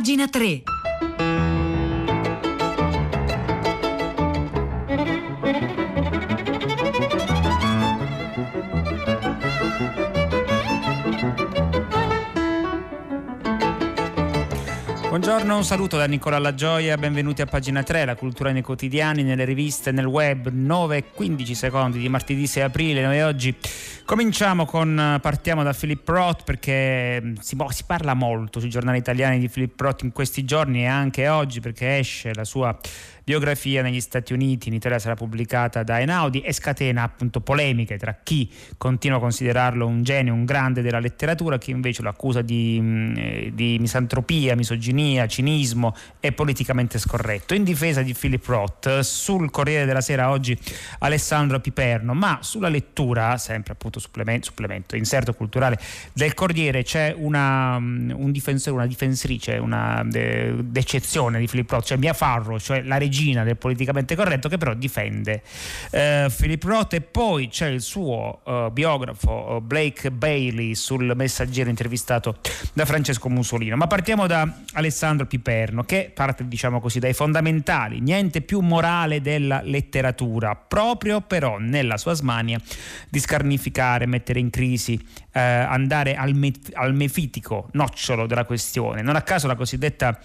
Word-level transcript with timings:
Pagina 0.00 0.26
3. 0.28 0.79
Buongiorno, 15.10 15.56
un 15.56 15.64
saluto 15.64 15.96
da 15.96 16.04
Nicola 16.04 16.38
Lagioia, 16.38 16.96
benvenuti 16.96 17.42
a 17.42 17.46
pagina 17.46 17.82
3, 17.82 18.04
la 18.04 18.14
cultura 18.14 18.52
nei 18.52 18.62
quotidiani, 18.62 19.24
nelle 19.24 19.44
riviste, 19.44 19.90
nel 19.90 20.06
web, 20.06 20.48
9 20.52 20.96
e 20.96 21.04
15 21.12 21.52
secondi 21.56 21.98
di 21.98 22.08
martedì 22.08 22.46
6 22.46 22.62
aprile. 22.62 23.02
Noi 23.02 23.20
oggi 23.20 23.52
cominciamo 24.04 24.66
con, 24.66 25.18
partiamo 25.20 25.64
da 25.64 25.72
Philip 25.72 26.08
Roth 26.08 26.44
perché 26.44 27.20
mm, 27.20 27.34
si, 27.40 27.56
si, 27.70 27.84
parla 27.84 28.14
molto 28.14 28.60
sui 28.60 28.70
giornali 28.70 28.98
italiani 28.98 29.40
di 29.40 29.48
Philip 29.48 29.80
Roth 29.80 30.02
in 30.04 30.12
questi 30.12 30.44
giorni 30.44 30.82
e 30.82 30.86
anche 30.86 31.26
oggi 31.26 31.58
perché 31.58 31.98
esce 31.98 32.32
la 32.32 32.44
sua 32.44 32.78
biografia 33.24 33.82
negli 33.82 34.00
Stati 34.00 34.32
Uniti, 34.32 34.68
in 34.68 34.74
Italia 34.74 34.98
sarà 34.98 35.14
pubblicata 35.14 35.82
da 35.82 36.00
Enaudi 36.00 36.40
e 36.40 36.52
scatena 36.52 37.02
appunto 37.02 37.40
polemiche 37.40 37.96
tra 37.96 38.18
chi 38.22 38.50
continua 38.76 39.18
a 39.18 39.20
considerarlo 39.20 39.86
un 39.86 40.02
genio, 40.02 40.32
un 40.32 40.44
grande 40.44 40.82
della 40.82 40.98
letteratura, 40.98 41.58
chi 41.58 41.70
invece 41.70 42.02
lo 42.02 42.08
accusa 42.08 42.42
di, 42.42 42.78
mm, 42.80 43.16
eh, 43.16 43.50
di 43.54 43.76
misantropia, 43.78 44.56
misoginia, 44.56 45.26
cinismo 45.26 45.94
e 46.18 46.32
politicamente 46.32 46.98
scorretto. 46.98 47.54
In 47.54 47.64
difesa 47.64 48.02
di 48.02 48.14
Philip 48.14 48.44
Roth, 48.46 49.00
sul 49.00 49.50
Corriere 49.50 49.84
della 49.84 50.00
Sera 50.00 50.30
oggi 50.30 50.58
Alessandro 51.00 51.60
Piperno, 51.60 52.14
ma 52.14 52.38
sulla 52.40 52.68
lettura, 52.68 53.36
sempre 53.36 53.74
appunto 53.74 54.00
supplemento, 54.00 54.46
supplemento 54.46 54.96
inserto 54.96 55.34
culturale 55.34 55.78
del 56.12 56.34
Corriere, 56.34 56.82
c'è 56.82 57.14
una, 57.16 57.78
mm, 57.78 58.10
un 58.14 58.32
difensore, 58.32 58.76
una 58.76 58.86
difensrice, 58.86 59.56
una 59.58 60.02
de, 60.04 60.54
d'eccezione 60.58 61.38
di 61.38 61.46
Philip 61.46 61.70
Roth, 61.70 61.84
cioè 61.84 61.98
Mia 61.98 62.12
Farro, 62.12 62.58
cioè 62.58 62.82
la 62.82 62.96
regina 62.96 63.08
del 63.44 63.56
politicamente 63.56 64.16
corretto 64.16 64.48
che 64.48 64.56
però 64.56 64.74
difende 64.74 65.42
eh, 65.90 66.30
Philip 66.34 66.62
Roth. 66.64 66.94
E 66.94 67.00
poi 67.00 67.48
c'è 67.48 67.68
il 67.68 67.80
suo 67.80 68.40
uh, 68.44 68.70
biografo 68.70 69.56
uh, 69.56 69.60
Blake 69.60 70.10
Bailey 70.10 70.74
sul 70.74 71.12
messaggero 71.14 71.68
intervistato 71.68 72.38
da 72.72 72.84
Francesco 72.84 73.28
Musolino 73.28 73.76
ma 73.76 73.86
partiamo 73.86 74.26
da 74.26 74.48
Alessandro 74.74 75.26
Piperno 75.26 75.84
che 75.84 76.10
parte 76.14 76.46
diciamo 76.46 76.80
così 76.80 76.98
dai 76.98 77.12
fondamentali 77.12 78.00
niente 78.00 78.40
più 78.40 78.60
morale 78.60 79.20
della 79.20 79.60
letteratura 79.62 80.54
proprio 80.54 81.20
però 81.20 81.58
nella 81.58 81.96
sua 81.96 82.14
smania 82.14 82.60
di 83.08 83.18
scarnificare 83.18 84.06
mettere 84.06 84.38
in 84.38 84.50
crisi 84.50 84.98
eh, 85.32 85.40
andare 85.40 86.14
al, 86.14 86.34
me- 86.34 86.52
al 86.74 86.94
mefitico 86.94 87.68
nocciolo 87.72 88.26
della 88.26 88.44
questione. 88.44 89.02
Non 89.02 89.16
a 89.16 89.22
caso 89.22 89.46
la 89.46 89.54
cosiddetta 89.54 90.18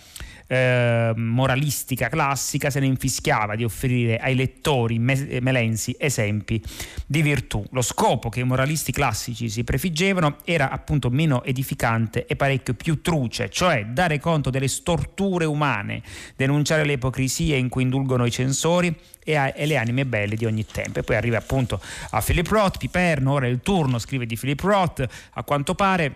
eh, 0.48 1.12
moralistica 1.16 2.10
classica 2.10 2.70
se 2.70 2.80
ne 2.80 2.86
infischiava 2.86 3.56
di 3.56 3.64
offrire 3.64 4.18
ai 4.18 4.36
lettori 4.36 5.00
me- 5.00 5.40
melensi 5.42 5.96
esempi 5.98 6.62
di 7.06 7.22
virtù. 7.22 7.64
Lo 7.72 7.82
scopo 7.82 8.30
che 8.30 8.42
i 8.42 8.44
moralisti 8.44 8.92
classici 8.92 9.50
si 9.50 9.64
prefiggevano 9.64 10.38
era 10.46 10.70
appunto 10.70 11.10
meno 11.10 11.44
edificante 11.44 12.26
e 12.26 12.36
parecchio 12.36 12.74
più 12.74 13.02
truce, 13.02 13.50
cioè 13.50 13.86
dare 13.86 14.20
conto 14.20 14.50
delle 14.50 14.68
storture 14.68 15.46
umane, 15.46 16.02
denunciare 16.36 16.86
le 16.86 16.94
ipocrisie 16.94 17.58
in 17.58 17.70
cui 17.70 17.84
indulgono 17.84 18.26
i 18.26 18.32
censori 18.32 18.96
e, 19.24 19.36
a, 19.36 19.52
e, 19.56 19.66
le 19.66 19.78
anime 19.78 20.06
belle 20.06 20.36
di 20.36 20.46
ogni 20.46 20.66
tempo. 20.66 21.00
E 21.00 21.04
poi 21.04 21.16
arriva 21.16 21.38
appunto 21.38 21.82
a 22.12 22.22
Philip 22.22 22.48
Roth, 22.48 22.78
Piperno, 22.78 23.34
ora 23.34 23.48
è 23.48 23.50
il 23.50 23.62
turno, 23.62 24.00
scrive 24.00 24.26
di 24.26 24.38
Philip 24.38 24.62
Roth, 24.62 25.08
a 25.34 25.44
quanto 25.44 25.76
pare 25.76 26.16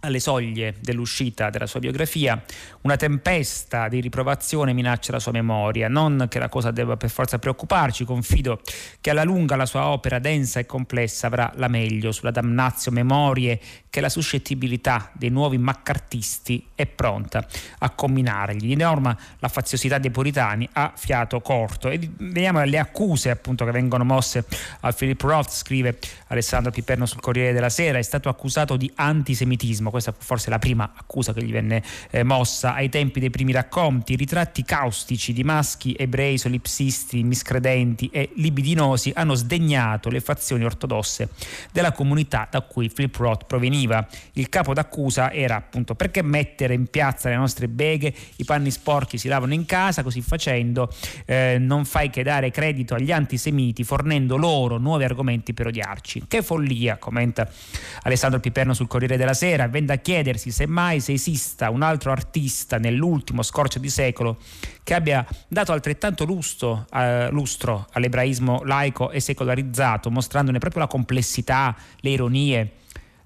alle 0.00 0.20
soglie 0.20 0.76
dell'uscita 0.80 1.50
della 1.50 1.66
sua 1.66 1.80
biografia, 1.80 2.40
una 2.82 2.96
tempesta 2.96 3.88
di 3.88 4.00
riprovazione 4.00 4.72
minaccia 4.72 5.12
la 5.12 5.18
sua 5.18 5.32
memoria. 5.32 5.88
Non 5.88 6.26
che 6.28 6.38
la 6.38 6.48
cosa 6.48 6.70
debba 6.70 6.96
per 6.96 7.10
forza 7.10 7.38
preoccuparci, 7.38 8.04
confido 8.04 8.60
che 9.00 9.10
alla 9.10 9.24
lunga 9.24 9.56
la 9.56 9.66
sua 9.66 9.88
opera 9.88 10.18
densa 10.18 10.60
e 10.60 10.66
complessa 10.66 11.26
avrà 11.26 11.52
la 11.56 11.68
meglio 11.68 12.12
sulla 12.12 12.30
damnazio 12.30 12.92
memorie 12.92 13.60
che 13.90 14.00
la 14.00 14.08
suscettibilità 14.08 15.10
dei 15.14 15.30
nuovi 15.30 15.58
maccartisti 15.58 16.68
è 16.74 16.86
pronta 16.86 17.44
a 17.78 17.90
combinargli. 17.90 18.66
Di 18.68 18.76
norma 18.76 19.16
la 19.40 19.48
faziosità 19.48 19.98
dei 19.98 20.10
puritani 20.10 20.68
ha 20.72 20.92
fiato 20.94 21.40
corto. 21.40 21.88
E 21.88 21.98
veniamo 22.18 22.60
alle 22.60 22.78
accuse 22.78 23.30
appunto 23.30 23.64
che 23.64 23.72
vengono 23.72 24.04
mosse 24.04 24.44
a 24.80 24.92
Philip 24.92 25.20
Roth, 25.22 25.50
scrive 25.50 25.98
Alessandro 26.28 26.70
Piperno 26.70 27.06
sul 27.06 27.20
Corriere 27.20 27.52
della 27.52 27.68
Sera, 27.68 27.98
è 27.98 28.02
stato 28.02 28.28
accusato 28.28 28.76
di 28.76 28.90
antisemitismo 28.94 29.87
razzismo, 29.88 29.90
questa 29.90 30.14
forse 30.16 30.50
la 30.50 30.58
prima 30.58 30.92
accusa 30.94 31.32
che 31.32 31.42
gli 31.42 31.50
venne 31.50 31.82
eh, 32.10 32.22
mossa 32.22 32.74
ai 32.74 32.88
tempi 32.88 33.20
dei 33.20 33.30
primi 33.30 33.52
racconti, 33.52 34.14
ritratti 34.14 34.62
caustici 34.62 35.32
di 35.32 35.42
maschi 35.42 35.94
ebrei, 35.98 36.38
solipsisti, 36.38 37.22
miscredenti 37.22 38.08
e 38.12 38.30
libidinosi 38.34 39.12
hanno 39.14 39.34
sdegnato 39.34 40.10
le 40.10 40.20
fazioni 40.20 40.64
ortodosse 40.64 41.30
della 41.72 41.92
comunità 41.92 42.46
da 42.50 42.60
cui 42.60 42.90
Philip 42.90 43.16
Roth 43.16 43.44
proveniva. 43.44 44.06
Il 44.32 44.48
capo 44.48 44.74
d'accusa 44.74 45.32
era 45.32 45.56
appunto 45.56 45.94
perché 45.94 46.22
mettere 46.22 46.74
in 46.74 46.86
piazza 46.86 47.28
le 47.28 47.36
nostre 47.36 47.68
beghe, 47.68 48.14
i 48.36 48.44
panni 48.44 48.70
sporchi 48.70 49.18
si 49.18 49.28
lavano 49.28 49.54
in 49.54 49.64
casa, 49.64 50.02
così 50.02 50.20
facendo 50.20 50.92
eh, 51.24 51.56
non 51.58 51.84
fai 51.84 52.10
che 52.10 52.22
dare 52.22 52.50
credito 52.50 52.94
agli 52.94 53.12
antisemiti 53.12 53.84
fornendo 53.84 54.36
loro 54.36 54.78
nuovi 54.78 55.04
argomenti 55.04 55.54
per 55.54 55.68
odiarci. 55.68 56.24
Che 56.28 56.42
follia, 56.42 56.98
commenta 56.98 57.48
Alessandro 58.02 58.40
Piperno 58.40 58.74
sul 58.74 58.86
Corriere 58.86 59.16
della 59.16 59.34
Sera, 59.34 59.68
venne 59.78 59.86
da 59.86 59.96
chiedersi 59.96 60.50
semmai 60.50 61.00
se 61.00 61.12
esista 61.12 61.70
un 61.70 61.82
altro 61.82 62.10
artista 62.10 62.78
nell'ultimo 62.78 63.42
scorcio 63.42 63.78
di 63.78 63.88
secolo 63.88 64.38
che 64.82 64.94
abbia 64.94 65.26
dato 65.46 65.72
altrettanto 65.72 66.24
lustro, 66.24 66.86
eh, 66.92 67.28
lustro 67.30 67.86
all'ebraismo 67.92 68.62
laico 68.64 69.10
e 69.10 69.20
secolarizzato, 69.20 70.10
mostrandone 70.10 70.58
proprio 70.58 70.82
la 70.82 70.88
complessità, 70.88 71.76
le 72.00 72.10
ironie, 72.10 72.72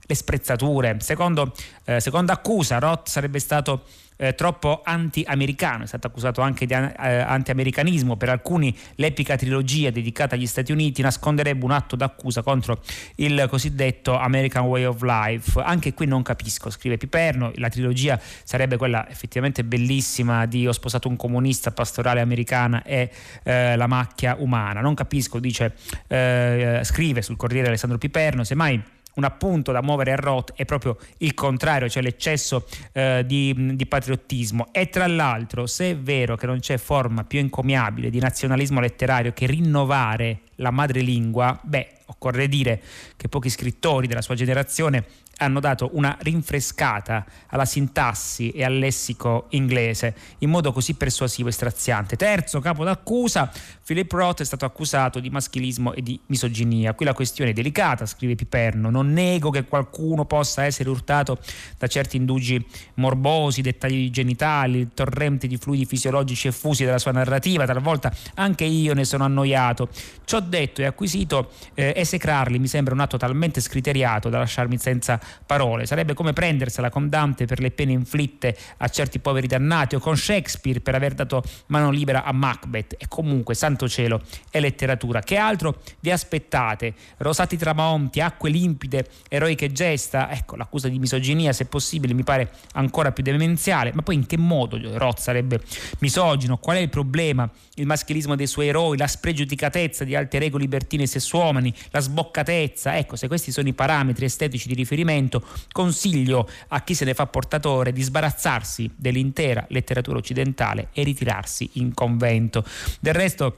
le 0.00 0.14
sprezzature. 0.14 0.96
Secondo, 1.00 1.52
eh, 1.84 2.00
seconda 2.00 2.32
accusa, 2.32 2.78
Roth 2.78 3.08
sarebbe 3.08 3.38
stato 3.38 3.84
eh, 4.16 4.34
troppo 4.34 4.82
anti-americano, 4.84 5.84
è 5.84 5.86
stato 5.86 6.06
accusato 6.06 6.40
anche 6.40 6.66
di 6.66 6.72
eh, 6.72 6.96
anti-americanismo. 6.96 8.16
Per 8.16 8.28
alcuni 8.28 8.76
l'epica 8.96 9.36
trilogia 9.36 9.90
dedicata 9.90 10.34
agli 10.34 10.46
Stati 10.46 10.72
Uniti 10.72 11.02
nasconderebbe 11.02 11.64
un 11.64 11.70
atto 11.70 11.96
d'accusa 11.96 12.42
contro 12.42 12.80
il 13.16 13.46
cosiddetto 13.48 14.16
American 14.16 14.64
Way 14.64 14.84
of 14.84 15.02
Life. 15.02 15.60
Anche 15.60 15.94
qui 15.94 16.06
non 16.06 16.22
capisco, 16.22 16.70
scrive 16.70 16.96
Piperno, 16.96 17.52
la 17.56 17.68
trilogia 17.68 18.20
sarebbe 18.44 18.76
quella 18.76 19.08
effettivamente 19.08 19.64
bellissima 19.64 20.46
di 20.46 20.66
Ho 20.66 20.72
sposato 20.72 21.08
un 21.08 21.16
comunista, 21.16 21.70
pastorale 21.70 22.20
americana 22.20 22.82
e 22.82 23.10
eh, 23.42 23.76
La 23.76 23.86
macchia 23.86 24.36
umana. 24.38 24.80
Non 24.80 24.94
capisco, 24.94 25.38
dice, 25.38 25.74
eh, 26.08 26.80
scrive 26.84 27.22
sul 27.22 27.36
Corriere 27.36 27.68
Alessandro 27.68 27.98
Piperno, 27.98 28.44
semmai 28.44 29.00
un 29.14 29.24
appunto 29.24 29.72
da 29.72 29.82
muovere 29.82 30.12
a 30.12 30.16
Roth 30.16 30.52
è 30.54 30.64
proprio 30.64 30.96
il 31.18 31.34
contrario, 31.34 31.88
cioè 31.88 32.02
l'eccesso 32.02 32.66
eh, 32.92 33.24
di, 33.26 33.74
di, 33.76 33.86
patriottismo. 33.86 34.68
E 34.72 34.88
tra 34.88 35.06
l'altro, 35.06 35.66
se 35.66 35.90
è 35.90 35.96
vero 35.96 36.36
che 36.36 36.46
non 36.46 36.60
c'è 36.60 36.78
forma 36.78 37.24
più 37.24 37.38
encomiabile 37.38 38.10
di 38.10 38.18
nazionalismo 38.18 38.80
letterario 38.80 39.32
che 39.32 39.46
rinnovare 39.46 40.40
la 40.56 40.70
madrelingua, 40.70 41.58
beh, 41.62 41.88
occorre 42.06 42.48
dire 42.48 42.80
che 43.16 43.28
pochi 43.28 43.50
scrittori 43.50 44.06
della 44.06 44.22
sua 44.22 44.34
generazione 44.34 45.04
hanno 45.42 45.60
dato 45.60 45.90
una 45.92 46.16
rinfrescata 46.20 47.24
alla 47.48 47.64
sintassi 47.64 48.50
e 48.50 48.64
al 48.64 48.78
lessico 48.78 49.46
inglese 49.50 50.14
in 50.38 50.50
modo 50.50 50.72
così 50.72 50.94
persuasivo 50.94 51.48
e 51.48 51.52
straziante. 51.52 52.16
Terzo 52.16 52.60
capo 52.60 52.84
d'accusa, 52.84 53.50
Philip 53.84 54.10
Roth 54.12 54.40
è 54.40 54.44
stato 54.44 54.64
accusato 54.64 55.20
di 55.20 55.30
maschilismo 55.30 55.92
e 55.92 56.02
di 56.02 56.18
misoginia. 56.26 56.94
Qui 56.94 57.04
la 57.04 57.14
questione 57.14 57.50
è 57.50 57.52
delicata, 57.52 58.06
scrive 58.06 58.34
Piperno. 58.34 58.90
Non 58.90 59.12
nego 59.12 59.50
che 59.50 59.64
qualcuno 59.64 60.24
possa 60.24 60.64
essere 60.64 60.88
urtato 60.88 61.38
da 61.78 61.86
certi 61.86 62.16
indugi 62.16 62.64
morbosi, 62.94 63.60
dettagli 63.60 64.10
genitali, 64.10 64.90
torrenti 64.94 65.48
di 65.48 65.56
fluidi 65.56 65.84
fisiologici 65.84 66.48
effusi 66.48 66.84
della 66.84 66.98
sua 66.98 67.12
narrativa. 67.12 67.66
Talvolta 67.66 68.12
anche 68.34 68.64
io 68.64 68.94
ne 68.94 69.04
sono 69.04 69.24
annoiato. 69.24 69.88
Ciò 70.24 70.40
detto 70.40 70.80
e 70.80 70.86
acquisito, 70.86 71.50
eh, 71.74 71.92
esecrarli 71.96 72.58
mi 72.58 72.68
sembra 72.68 72.94
un 72.94 73.00
atto 73.00 73.16
talmente 73.16 73.60
scriteriato 73.60 74.28
da 74.28 74.38
lasciarmi 74.38 74.78
senza 74.78 75.20
parole. 75.44 75.86
Sarebbe 75.86 76.14
come 76.14 76.32
prendersela 76.32 76.90
con 76.90 77.08
Dante 77.08 77.46
per 77.46 77.60
le 77.60 77.70
pene 77.70 77.92
inflitte 77.92 78.56
a 78.78 78.88
certi 78.88 79.18
poveri 79.18 79.46
dannati 79.46 79.94
o 79.94 79.98
con 79.98 80.16
Shakespeare 80.16 80.80
per 80.80 80.94
aver 80.94 81.14
dato 81.14 81.42
mano 81.66 81.90
libera 81.90 82.24
a 82.24 82.32
Macbeth. 82.32 82.94
E 82.98 83.06
comunque, 83.08 83.54
santo 83.54 83.88
cielo, 83.88 84.22
è 84.50 84.60
letteratura. 84.60 85.20
Che 85.20 85.36
altro 85.36 85.80
vi 86.00 86.10
aspettate? 86.10 86.94
Rosati 87.18 87.56
tramonti, 87.56 88.20
acque 88.20 88.50
limpide, 88.50 89.08
eroiche 89.28 89.72
gesta? 89.72 90.30
Ecco, 90.30 90.56
l'accusa 90.56 90.88
di 90.88 90.98
misoginia, 90.98 91.52
se 91.52 91.66
possibile, 91.66 92.14
mi 92.14 92.24
pare 92.24 92.50
ancora 92.72 93.12
più 93.12 93.22
demenziale. 93.22 93.92
Ma 93.94 94.02
poi 94.02 94.16
in 94.16 94.26
che 94.26 94.36
modo 94.36 94.78
Roth 94.98 95.18
sarebbe 95.18 95.60
misogino? 95.98 96.58
Qual 96.58 96.76
è 96.76 96.80
il 96.80 96.88
problema? 96.88 97.48
Il 97.74 97.86
maschilismo 97.86 98.36
dei 98.36 98.46
suoi 98.46 98.68
eroi, 98.68 98.96
la 98.96 99.06
spregiudicatezza 99.06 100.04
di 100.04 100.14
alte 100.14 100.38
regole 100.38 100.62
libertine 100.62 101.04
e 101.04 101.06
sessuomani, 101.06 101.72
la 101.90 102.00
sboccatezza. 102.00 102.96
Ecco, 102.96 103.16
se 103.16 103.28
questi 103.28 103.52
sono 103.52 103.68
i 103.68 103.72
parametri 103.72 104.24
estetici 104.24 104.68
di 104.68 104.74
riferimento, 104.74 105.20
riferimento, 105.22 105.44
consiglio 105.70 106.48
a 106.68 106.82
chi 106.82 106.94
se 106.94 107.04
ne 107.04 107.14
fa 107.14 107.26
portatore 107.26 107.92
di 107.92 108.02
sbarazzarsi 108.02 108.90
dell'intera 108.96 109.64
letteratura 109.68 110.18
occidentale 110.18 110.88
e 110.92 111.02
ritirarsi 111.02 111.70
in 111.74 111.94
convento. 111.94 112.64
Del 113.00 113.14
resto 113.14 113.56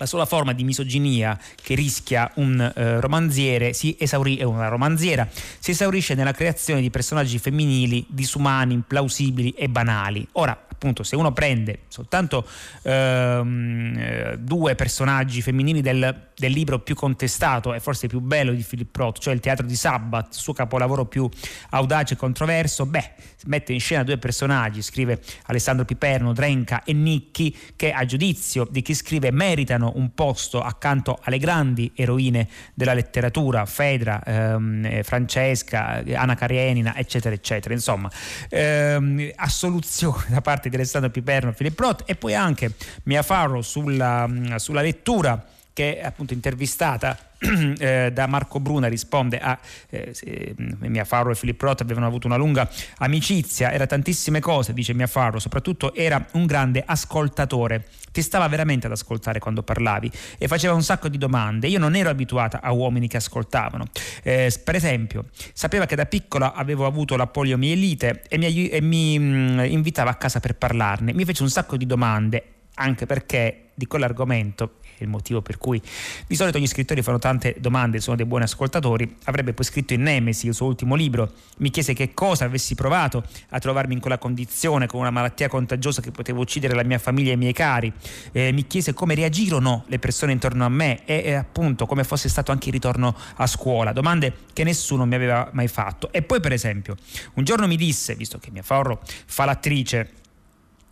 la 0.00 0.06
sola 0.06 0.26
forma 0.26 0.52
di 0.52 0.62
misoginia 0.62 1.36
che 1.60 1.74
rischia 1.74 2.30
un 2.36 2.60
eh, 2.60 3.00
romanziere 3.00 3.72
si 3.72 3.96
esauri- 3.98 4.40
una 4.44 4.68
romanziera 4.68 5.28
si 5.58 5.72
esaurisce 5.72 6.14
nella 6.14 6.30
creazione 6.30 6.80
di 6.80 6.88
personaggi 6.88 7.40
femminili 7.40 8.06
disumani, 8.08 8.74
implausibili 8.74 9.50
e 9.50 9.68
banali. 9.68 10.24
Ora, 10.32 10.67
appunto 10.78 11.02
se 11.02 11.16
uno 11.16 11.32
prende 11.32 11.80
soltanto 11.88 12.46
ehm, 12.82 13.94
eh, 13.98 14.36
due 14.38 14.76
personaggi 14.76 15.42
femminili 15.42 15.80
del, 15.80 16.28
del, 16.36 16.52
libro 16.52 16.78
più 16.78 16.94
contestato 16.94 17.74
e 17.74 17.80
forse 17.80 18.06
più 18.06 18.20
bello 18.20 18.52
di 18.52 18.62
Philip 18.62 18.94
Roth, 18.94 19.18
cioè 19.18 19.34
il 19.34 19.40
teatro 19.40 19.66
di 19.66 19.74
Sabbath, 19.74 20.34
suo 20.34 20.52
capolavoro 20.52 21.04
più 21.04 21.28
audace 21.70 22.14
e 22.14 22.16
controverso, 22.16 22.86
beh, 22.86 23.12
mette 23.46 23.72
in 23.72 23.80
scena 23.80 24.04
due 24.04 24.18
personaggi, 24.18 24.80
scrive 24.82 25.20
Alessandro 25.46 25.84
Piperno, 25.84 26.32
Drenka 26.32 26.84
e 26.84 26.92
Nicchi, 26.92 27.56
che 27.74 27.90
a 27.92 28.04
giudizio 28.04 28.66
di 28.70 28.80
chi 28.80 28.94
scrive 28.94 29.32
meritano 29.32 29.92
un 29.96 30.14
posto 30.14 30.62
accanto 30.62 31.18
alle 31.22 31.38
grandi 31.38 31.90
eroine 31.96 32.48
della 32.74 32.94
letteratura, 32.94 33.66
Fedra, 33.66 34.22
ehm, 34.24 34.84
eh, 34.84 35.02
Francesca, 35.02 36.04
Anna 36.14 36.36
Karenina, 36.36 36.96
eccetera, 36.96 37.34
eccetera. 37.34 37.74
Insomma, 37.74 38.08
ehm, 38.48 39.30
assoluzione 39.34 40.26
da 40.30 40.40
parte 40.40 40.67
Alessandro 40.76 41.10
Piperno 41.10 41.52
Filippo 41.52 41.82
Roth 41.82 42.02
e 42.06 42.14
poi 42.14 42.34
anche 42.34 42.72
Mia 43.04 43.22
Farro 43.22 43.62
sulla, 43.62 44.28
sulla 44.56 44.82
lettura 44.82 45.42
che 45.78 46.00
appunto 46.02 46.34
intervistata 46.34 47.16
eh, 47.78 48.10
da 48.12 48.26
Marco 48.26 48.58
Bruna 48.58 48.88
risponde 48.88 49.38
a 49.38 49.56
eh, 49.90 50.12
se, 50.12 50.56
mm, 50.60 50.86
Mia 50.88 51.04
Farro 51.04 51.30
e 51.30 51.36
Filippo 51.36 51.66
Roth 51.66 51.82
avevano 51.82 52.04
avuto 52.04 52.26
una 52.26 52.34
lunga 52.34 52.68
amicizia, 52.96 53.70
era 53.70 53.86
tantissime 53.86 54.40
cose, 54.40 54.74
dice 54.74 54.92
Mia 54.92 55.06
Farro, 55.06 55.38
soprattutto 55.38 55.94
era 55.94 56.26
un 56.32 56.46
grande 56.46 56.82
ascoltatore, 56.84 57.86
ti 58.10 58.22
stava 58.22 58.48
veramente 58.48 58.86
ad 58.86 58.92
ascoltare 58.92 59.38
quando 59.38 59.62
parlavi 59.62 60.10
e 60.36 60.48
faceva 60.48 60.74
un 60.74 60.82
sacco 60.82 61.06
di 61.06 61.16
domande. 61.16 61.68
Io 61.68 61.78
non 61.78 61.94
ero 61.94 62.10
abituata 62.10 62.60
a 62.60 62.72
uomini 62.72 63.06
che 63.06 63.18
ascoltavano. 63.18 63.84
Eh, 64.24 64.52
per 64.64 64.74
esempio, 64.74 65.26
sapeva 65.52 65.86
che 65.86 65.94
da 65.94 66.06
piccola 66.06 66.54
avevo 66.54 66.86
avuto 66.86 67.14
la 67.14 67.28
poliomielite 67.28 68.24
e 68.28 68.36
mi, 68.36 68.68
e 68.68 68.80
mi 68.80 69.16
mh, 69.16 69.22
mm, 69.22 69.60
invitava 69.66 70.10
a 70.10 70.16
casa 70.16 70.40
per 70.40 70.56
parlarne. 70.56 71.12
Mi 71.12 71.24
fece 71.24 71.44
un 71.44 71.50
sacco 71.50 71.76
di 71.76 71.86
domande 71.86 72.42
anche 72.74 73.06
perché 73.06 73.70
di 73.74 73.86
quell'argomento 73.86 74.78
il 75.04 75.10
motivo 75.10 75.42
per 75.42 75.58
cui 75.58 75.80
di 76.26 76.34
solito 76.36 76.58
gli 76.58 76.66
scrittori 76.66 77.02
fanno 77.02 77.18
tante 77.18 77.56
domande, 77.58 78.00
sono 78.00 78.16
dei 78.16 78.26
buoni 78.26 78.44
ascoltatori, 78.44 79.16
avrebbe 79.24 79.52
poi 79.52 79.64
scritto 79.64 79.94
in 79.94 80.02
Nemesi, 80.02 80.46
il 80.46 80.54
suo 80.54 80.66
ultimo 80.66 80.94
libro, 80.94 81.32
mi 81.58 81.70
chiese 81.70 81.92
che 81.92 82.14
cosa 82.14 82.44
avessi 82.44 82.74
provato 82.74 83.24
a 83.50 83.58
trovarmi 83.58 83.94
in 83.94 84.00
quella 84.00 84.18
condizione 84.18 84.86
con 84.86 85.00
una 85.00 85.10
malattia 85.10 85.48
contagiosa 85.48 86.00
che 86.00 86.10
poteva 86.10 86.40
uccidere 86.40 86.74
la 86.74 86.84
mia 86.84 86.98
famiglia 86.98 87.30
e 87.30 87.34
i 87.34 87.36
miei 87.38 87.52
cari, 87.52 87.92
eh, 88.32 88.52
mi 88.52 88.66
chiese 88.66 88.94
come 88.94 89.14
reagirono 89.14 89.84
le 89.86 89.98
persone 89.98 90.32
intorno 90.32 90.64
a 90.64 90.68
me 90.68 91.04
e, 91.04 91.22
e 91.24 91.34
appunto 91.34 91.86
come 91.86 92.04
fosse 92.04 92.28
stato 92.28 92.52
anche 92.52 92.68
il 92.68 92.74
ritorno 92.74 93.14
a 93.36 93.46
scuola, 93.46 93.92
domande 93.92 94.32
che 94.52 94.64
nessuno 94.64 95.06
mi 95.06 95.14
aveva 95.14 95.48
mai 95.52 95.68
fatto. 95.68 96.12
E 96.12 96.22
poi 96.22 96.40
per 96.40 96.52
esempio, 96.52 96.96
un 97.34 97.44
giorno 97.44 97.66
mi 97.66 97.76
disse, 97.76 98.14
visto 98.14 98.38
che 98.38 98.50
mia 98.50 98.62
Forro 98.62 99.00
fa 99.26 99.44
l'attrice, 99.44 100.10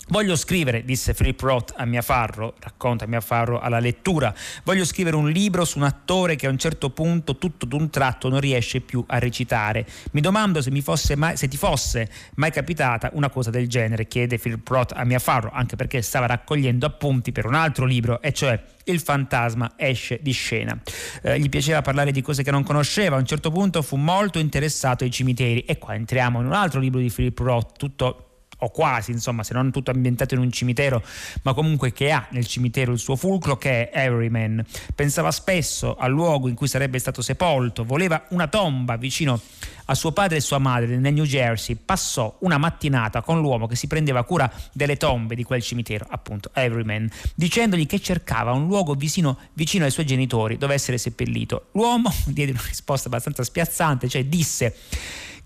Voglio 0.09 0.37
scrivere, 0.37 0.85
disse 0.85 1.15
Philip 1.15 1.41
Roth 1.41 1.75
a 1.77 1.85
Mia 1.85 2.01
Farro, 2.01 2.55
racconta 2.61 3.07
Mia 3.07 3.21
Farro 3.21 3.59
alla 3.59 3.81
lettura, 3.81 4.33
voglio 4.63 4.85
scrivere 4.85 5.17
un 5.17 5.29
libro 5.29 5.65
su 5.65 5.79
un 5.79 5.85
attore 5.85 6.37
che 6.37 6.47
a 6.47 6.51
un 6.51 6.59
certo 6.59 6.91
punto, 6.91 7.39
tutto 7.39 7.67
d'un 7.67 7.91
tratto, 7.91 8.29
non 8.29 8.39
riesce 8.39 8.81
più 8.81 9.03
a 9.09 9.19
recitare. 9.19 9.85
Mi 10.13 10.21
domando 10.21 10.63
se, 10.63 10.71
mi 10.71 10.85
mai, 11.17 11.37
se 11.37 11.49
ti 11.49 11.57
fosse 11.57 12.09
mai 12.37 12.53
capitata 12.53 13.11
una 13.15 13.31
cosa 13.31 13.51
del 13.51 13.69
genere, 13.69 14.07
chiede 14.07 14.39
Philip 14.39 14.67
Roth 14.69 14.93
a 14.95 15.05
Mia 15.05 15.19
Farro, 15.19 15.51
anche 15.53 15.75
perché 15.75 16.01
stava 16.03 16.27
raccogliendo 16.27 16.87
appunti 16.87 17.33
per 17.33 17.45
un 17.45 17.55
altro 17.55 17.85
libro, 17.85 18.23
e 18.23 18.33
cioè 18.33 18.63
il 18.85 19.01
fantasma 19.01 19.73
esce 19.77 20.21
di 20.23 20.31
scena. 20.31 20.81
Eh, 21.21 21.41
gli 21.41 21.49
piaceva 21.49 21.83
parlare 21.83 22.13
di 22.13 22.23
cose 22.23 22.45
che 22.45 22.53
non 22.53 22.63
conosceva, 22.63 23.17
a 23.17 23.19
un 23.19 23.27
certo 23.27 23.51
punto 23.51 23.83
fu 23.83 23.97
molto 23.97 24.39
interessato 24.39 25.03
ai 25.03 25.11
cimiteri 25.11 25.63
e 25.63 25.79
qua 25.79 25.95
entriamo 25.95 26.39
in 26.39 26.47
un 26.47 26.53
altro 26.53 26.79
libro 26.79 27.01
di 27.01 27.11
Philip 27.11 27.37
Roth, 27.41 27.77
tutto 27.77 28.26
o 28.59 28.71
quasi, 28.71 29.11
insomma, 29.11 29.43
se 29.43 29.55
non 29.55 29.71
tutto 29.71 29.91
ambientato 29.91 30.35
in 30.35 30.41
un 30.41 30.51
cimitero, 30.51 31.03
ma 31.43 31.53
comunque 31.55 31.93
che 31.93 32.11
ha 32.11 32.27
nel 32.31 32.47
cimitero 32.47 32.93
il 32.93 32.99
suo 32.99 33.17
fulcro, 33.17 33.57
che 33.57 33.91
è 33.91 34.05
Everyman. 34.05 34.65
Pensava 34.95 35.31
spesso 35.31 35.97
al 35.97 36.11
luogo 36.11 36.49
in 36.49 36.55
cui 36.55 36.69
sarebbe 36.69 36.99
stato 36.99 37.23
sepolto, 37.23 37.85
voleva 37.85 38.25
una 38.31 38.47
tomba 38.47 38.97
vicino 38.97 39.41
a 39.87 39.95
suo 39.95 40.13
padre 40.13 40.39
e 40.39 40.41
sua 40.41 40.59
madre 40.59 40.97
nel 40.97 41.13
New 41.13 41.25
Jersey. 41.25 41.77
Passò 41.77 42.37
una 42.41 42.59
mattinata 42.59 43.23
con 43.23 43.41
l'uomo 43.41 43.67
che 43.67 43.77
si 43.77 43.87
prendeva 43.87 44.25
cura 44.25 44.51
delle 44.73 44.97
tombe 44.97 45.35
di 45.35 45.45
quel 45.45 45.63
cimitero, 45.63 46.07
appunto 46.09 46.51
Everyman, 46.55 47.09
dicendogli 47.35 47.87
che 47.87 48.01
cercava 48.01 48.53
un 48.53 48.67
luogo 48.67 48.95
vicino, 48.95 49.39
vicino 49.53 49.85
ai 49.85 49.91
suoi 49.91 50.07
genitori 50.07 50.57
dove 50.57 50.75
essere 50.75 50.99
seppellito. 50.99 51.67
L'uomo 51.73 52.13
diede 52.27 52.53
una 52.53 52.63
risposta 52.67 53.09
abbastanza 53.09 53.43
spiazzante, 53.43 54.09
cioè 54.09 54.25
disse 54.25 54.75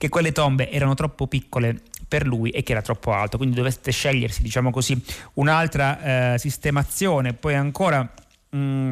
che 0.00 0.08
quelle 0.08 0.32
tombe 0.32 0.70
erano 0.70 0.94
troppo 0.94 1.26
piccole 1.26 1.82
per 2.10 2.26
lui 2.26 2.50
e 2.50 2.64
che 2.64 2.72
era 2.72 2.82
troppo 2.82 3.12
alto, 3.12 3.36
quindi 3.36 3.54
dovette 3.54 3.92
scegliersi, 3.92 4.42
diciamo 4.42 4.72
così, 4.72 5.00
un'altra 5.34 6.32
eh, 6.34 6.38
sistemazione. 6.38 7.34
Poi 7.34 7.54
ancora... 7.54 8.12
Mh, 8.50 8.58
mm, 8.58 8.90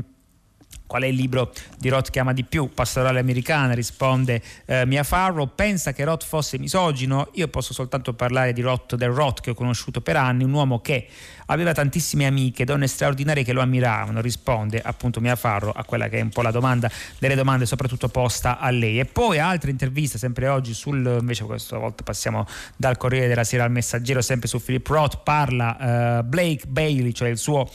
Qual 0.89 1.03
è 1.03 1.07
il 1.07 1.17
libro 1.17 1.53
di 1.77 1.91
Roth 1.91 2.09
che 2.09 2.19
ama 2.19 2.33
di 2.33 2.45
più? 2.45 2.71
Pastorale 2.73 3.19
americana, 3.19 3.75
risponde 3.75 4.41
eh, 4.65 4.87
Mia 4.87 5.03
Farrow. 5.03 5.51
Pensa 5.55 5.93
che 5.93 6.03
Roth 6.03 6.25
fosse 6.25 6.59
misogino? 6.59 7.29
Io 7.35 7.47
posso 7.49 7.75
soltanto 7.75 8.15
parlare 8.15 8.55
di 8.55 8.63
Roth 8.63 8.95
del 8.95 9.11
Roth 9.11 9.43
che 9.43 9.51
ho 9.51 9.55
conosciuto 9.55 10.01
per 10.01 10.17
anni, 10.17 10.45
un 10.45 10.53
uomo 10.55 10.81
che 10.81 11.07
aveva 11.49 11.75
tantissime 11.75 12.25
amiche, 12.25 12.65
donne 12.65 12.87
straordinarie 12.87 13.45
che 13.45 13.53
lo 13.53 13.61
ammiravano, 13.61 14.23
risponde 14.23 14.81
appunto 14.81 15.21
Mia 15.21 15.37
Farrow 15.37 15.73
a 15.75 15.85
quella 15.85 16.09
che 16.09 16.21
è 16.21 16.23
un 16.23 16.31
po' 16.31 16.41
la 16.41 16.51
domanda 16.51 16.91
delle 17.19 17.35
domande 17.35 17.67
soprattutto 17.67 18.09
posta 18.09 18.59
a 18.59 18.71
lei. 18.71 18.99
E 18.99 19.05
poi 19.05 19.39
altre 19.39 19.71
interviste 19.71 20.17
sempre 20.17 20.49
oggi 20.49 20.73
sul, 20.73 21.19
invece 21.21 21.45
questa 21.45 21.77
volta 21.77 22.03
passiamo 22.03 22.47
dal 22.77 22.97
Corriere 22.97 23.29
della 23.29 23.45
Sera 23.45 23.65
al 23.65 23.71
Messaggero, 23.71 24.23
sempre 24.23 24.49
su 24.49 24.59
Philip 24.59 24.87
Roth, 24.87 25.21
parla 25.23 26.21
uh, 26.21 26.25
Blake 26.25 26.67
Bailey, 26.67 27.13
cioè 27.13 27.29
il 27.29 27.37
suo 27.37 27.69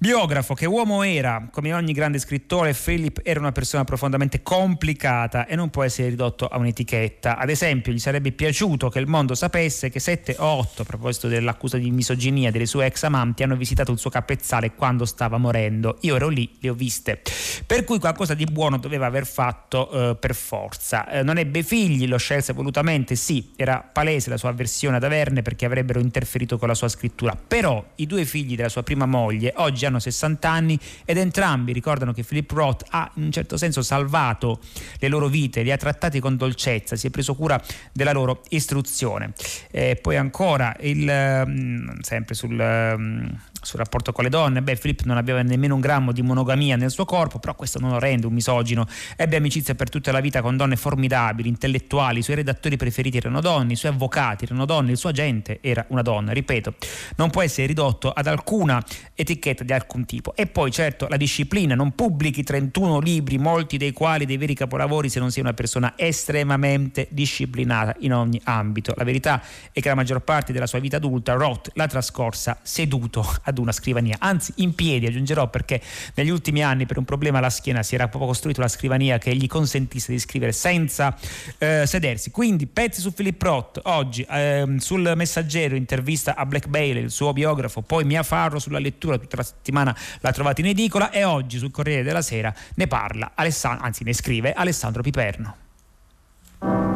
Biografo, 0.00 0.54
che 0.54 0.64
uomo 0.64 1.02
era, 1.02 1.48
come 1.50 1.74
ogni 1.74 1.92
grande 1.92 2.20
scrittore, 2.20 2.72
Philip 2.72 3.20
era 3.24 3.40
una 3.40 3.50
persona 3.50 3.82
profondamente 3.82 4.42
complicata 4.42 5.44
e 5.44 5.56
non 5.56 5.70
può 5.70 5.82
essere 5.82 6.08
ridotto 6.08 6.46
a 6.46 6.56
un'etichetta. 6.56 7.36
Ad 7.36 7.50
esempio, 7.50 7.92
gli 7.92 7.98
sarebbe 7.98 8.30
piaciuto 8.30 8.90
che 8.90 9.00
il 9.00 9.08
mondo 9.08 9.34
sapesse 9.34 9.90
che 9.90 9.98
sette 9.98 10.36
o 10.38 10.44
otto, 10.44 10.82
a 10.82 10.84
proposito 10.84 11.26
dell'accusa 11.26 11.78
di 11.78 11.90
misoginia 11.90 12.52
delle 12.52 12.66
sue 12.66 12.86
ex 12.86 13.02
amanti, 13.02 13.42
hanno 13.42 13.56
visitato 13.56 13.90
il 13.90 13.98
suo 13.98 14.08
capezzale 14.08 14.70
quando 14.74 15.04
stava 15.04 15.36
morendo. 15.36 15.98
Io 16.02 16.14
ero 16.14 16.28
lì, 16.28 16.48
le 16.60 16.68
ho 16.68 16.74
viste. 16.74 17.20
Per 17.66 17.82
cui 17.82 17.98
qualcosa 17.98 18.34
di 18.34 18.44
buono 18.44 18.78
doveva 18.78 19.06
aver 19.06 19.26
fatto 19.26 19.90
eh, 19.90 20.14
per 20.14 20.36
forza. 20.36 21.08
Eh, 21.08 21.24
non 21.24 21.38
ebbe 21.38 21.64
figli, 21.64 22.06
lo 22.06 22.18
scelse 22.18 22.52
volutamente, 22.52 23.16
sì, 23.16 23.50
era 23.56 23.80
palese 23.80 24.30
la 24.30 24.36
sua 24.36 24.50
avversione 24.50 24.98
ad 24.98 25.02
averne 25.02 25.42
perché 25.42 25.66
avrebbero 25.66 25.98
interferito 25.98 26.56
con 26.56 26.68
la 26.68 26.74
sua 26.74 26.86
scrittura. 26.86 27.36
Però 27.36 27.84
i 27.96 28.06
due 28.06 28.24
figli 28.24 28.54
della 28.54 28.68
sua 28.68 28.84
prima 28.84 29.04
moglie 29.04 29.54
oggi 29.56 29.86
hanno 29.88 29.98
60 29.98 30.48
anni 30.48 30.78
ed 31.04 31.18
entrambi 31.18 31.72
ricordano 31.72 32.12
che 32.12 32.22
Philip 32.22 32.50
Roth 32.50 32.84
ha 32.90 33.10
in 33.14 33.24
un 33.24 33.32
certo 33.32 33.56
senso 33.56 33.82
salvato 33.82 34.60
le 34.98 35.08
loro 35.08 35.28
vite, 35.28 35.62
li 35.62 35.72
ha 35.72 35.76
trattati 35.76 36.20
con 36.20 36.36
dolcezza, 36.36 36.96
si 36.96 37.08
è 37.08 37.10
preso 37.10 37.34
cura 37.34 37.60
della 37.92 38.12
loro 38.12 38.42
istruzione. 38.50 39.32
E 39.70 39.98
poi 40.00 40.16
ancora, 40.16 40.74
il, 40.80 41.44
mm, 41.46 41.98
sempre 42.00 42.34
sul 42.34 42.54
mm, 42.54 43.26
sul 43.68 43.78
rapporto 43.78 44.12
con 44.12 44.24
le 44.24 44.30
donne. 44.30 44.62
Beh, 44.62 44.76
Philip 44.76 45.02
non 45.04 45.18
aveva 45.18 45.42
nemmeno 45.42 45.74
un 45.74 45.80
grammo 45.80 46.12
di 46.12 46.22
monogamia 46.22 46.76
nel 46.76 46.90
suo 46.90 47.04
corpo, 47.04 47.38
però 47.38 47.54
questo 47.54 47.78
non 47.78 47.90
lo 47.90 47.98
rende 47.98 48.26
un 48.26 48.32
misogino. 48.32 48.86
Ebbe 49.14 49.36
amicizia 49.36 49.74
per 49.74 49.90
tutta 49.90 50.10
la 50.10 50.20
vita 50.20 50.40
con 50.40 50.56
donne 50.56 50.76
formidabili, 50.76 51.48
intellettuali, 51.48 52.20
i 52.20 52.22
suoi 52.22 52.36
redattori 52.36 52.78
preferiti 52.78 53.18
erano 53.18 53.40
donne, 53.40 53.74
i 53.74 53.76
suoi 53.76 53.92
avvocati 53.92 54.44
erano 54.44 54.64
donne, 54.64 54.92
il 54.92 54.96
suo 54.96 55.10
agente 55.10 55.58
era 55.60 55.84
una 55.88 56.00
donna. 56.00 56.32
Ripeto, 56.32 56.74
non 57.16 57.28
può 57.28 57.42
essere 57.42 57.66
ridotto 57.66 58.10
ad 58.10 58.26
alcuna 58.26 58.82
etichetta 59.14 59.64
di 59.64 59.72
alcun 59.74 60.06
tipo. 60.06 60.34
E 60.34 60.46
poi, 60.46 60.70
certo, 60.70 61.06
la 61.08 61.18
disciplina, 61.18 61.74
non 61.74 61.94
pubblichi 61.94 62.42
31 62.42 63.00
libri, 63.00 63.36
molti 63.36 63.76
dei 63.76 63.92
quali 63.92 64.24
dei 64.24 64.38
veri 64.38 64.54
capolavori 64.54 65.10
se 65.10 65.20
non 65.20 65.30
sei 65.30 65.42
una 65.42 65.52
persona 65.52 65.92
estremamente 65.96 67.06
disciplinata 67.10 67.94
in 68.00 68.14
ogni 68.14 68.40
ambito. 68.44 68.94
La 68.96 69.04
verità 69.04 69.42
è 69.72 69.80
che 69.80 69.88
la 69.88 69.94
maggior 69.94 70.20
parte 70.20 70.52
della 70.54 70.66
sua 70.66 70.78
vita 70.78 70.96
adulta 70.96 71.34
Roth 71.34 71.70
l'ha 71.74 71.86
trascorsa 71.86 72.58
seduto 72.62 73.26
ad 73.42 73.57
una 73.60 73.72
scrivania, 73.72 74.16
anzi 74.18 74.52
in 74.56 74.74
piedi 74.74 75.06
aggiungerò 75.06 75.48
perché 75.48 75.80
negli 76.14 76.30
ultimi 76.30 76.62
anni 76.62 76.86
per 76.86 76.98
un 76.98 77.04
problema 77.04 77.38
alla 77.38 77.50
schiena 77.50 77.82
si 77.82 77.94
era 77.94 78.08
proprio 78.08 78.30
costruito 78.30 78.60
la 78.60 78.68
scrivania 78.68 79.18
che 79.18 79.34
gli 79.34 79.46
consentisse 79.46 80.12
di 80.12 80.18
scrivere 80.18 80.52
senza 80.52 81.16
eh, 81.58 81.84
sedersi. 81.86 82.30
Quindi 82.30 82.66
pezzi 82.66 83.00
su 83.00 83.12
Philip 83.12 83.40
Roth, 83.42 83.80
oggi 83.84 84.22
eh, 84.28 84.76
sul 84.78 85.12
messaggero 85.14 85.76
intervista 85.76 86.34
a 86.34 86.46
Black 86.46 86.68
Bailey, 86.68 87.02
il 87.02 87.10
suo 87.10 87.32
biografo, 87.32 87.82
poi 87.82 88.04
Mia 88.04 88.22
Farro 88.22 88.58
sulla 88.58 88.78
lettura, 88.78 89.18
tutta 89.18 89.36
la 89.36 89.42
settimana 89.42 89.96
la 90.20 90.32
trovate 90.32 90.60
in 90.60 90.68
edicola 90.68 91.10
e 91.10 91.24
oggi 91.24 91.58
sul 91.58 91.70
Corriere 91.70 92.02
della 92.02 92.22
Sera 92.22 92.54
ne 92.74 92.86
parla, 92.86 93.32
Alessandro, 93.34 93.84
anzi 93.84 94.04
ne 94.04 94.12
scrive 94.12 94.52
Alessandro 94.52 95.02
Piperno. 95.02 96.87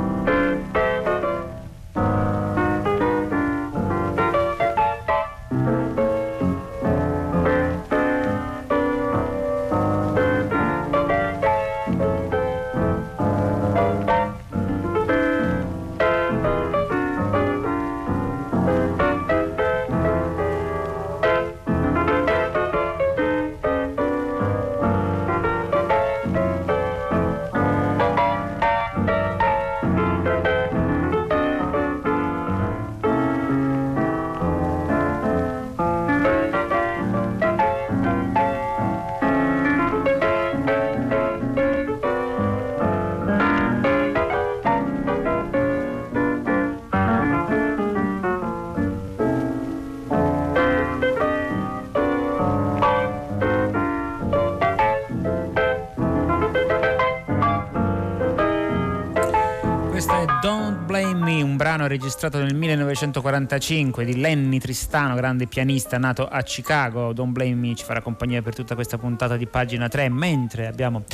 Registrato 61.93 62.39
nel 62.39 62.55
1945 62.55 64.07
di 64.07 64.19
Lenny 64.19 64.59
Tristano, 64.59 65.15
grande 65.15 65.47
pianista 65.47 65.99
nato 65.99 66.27
a 66.27 66.43
Chicago. 66.43 67.13
Don't 67.13 67.33
Blame 67.33 67.55
Me 67.55 67.75
ci 67.75 67.85
farà 67.85 68.01
compagnia 68.01 68.41
per 68.41 68.55
tutta 68.55 68.75
questa 68.75 68.97
puntata 68.97 69.37
di 69.37 69.47
pagina 69.47 69.89
3, 69.89 70.09
mentre 70.09 70.67
abbiamo 70.67 71.05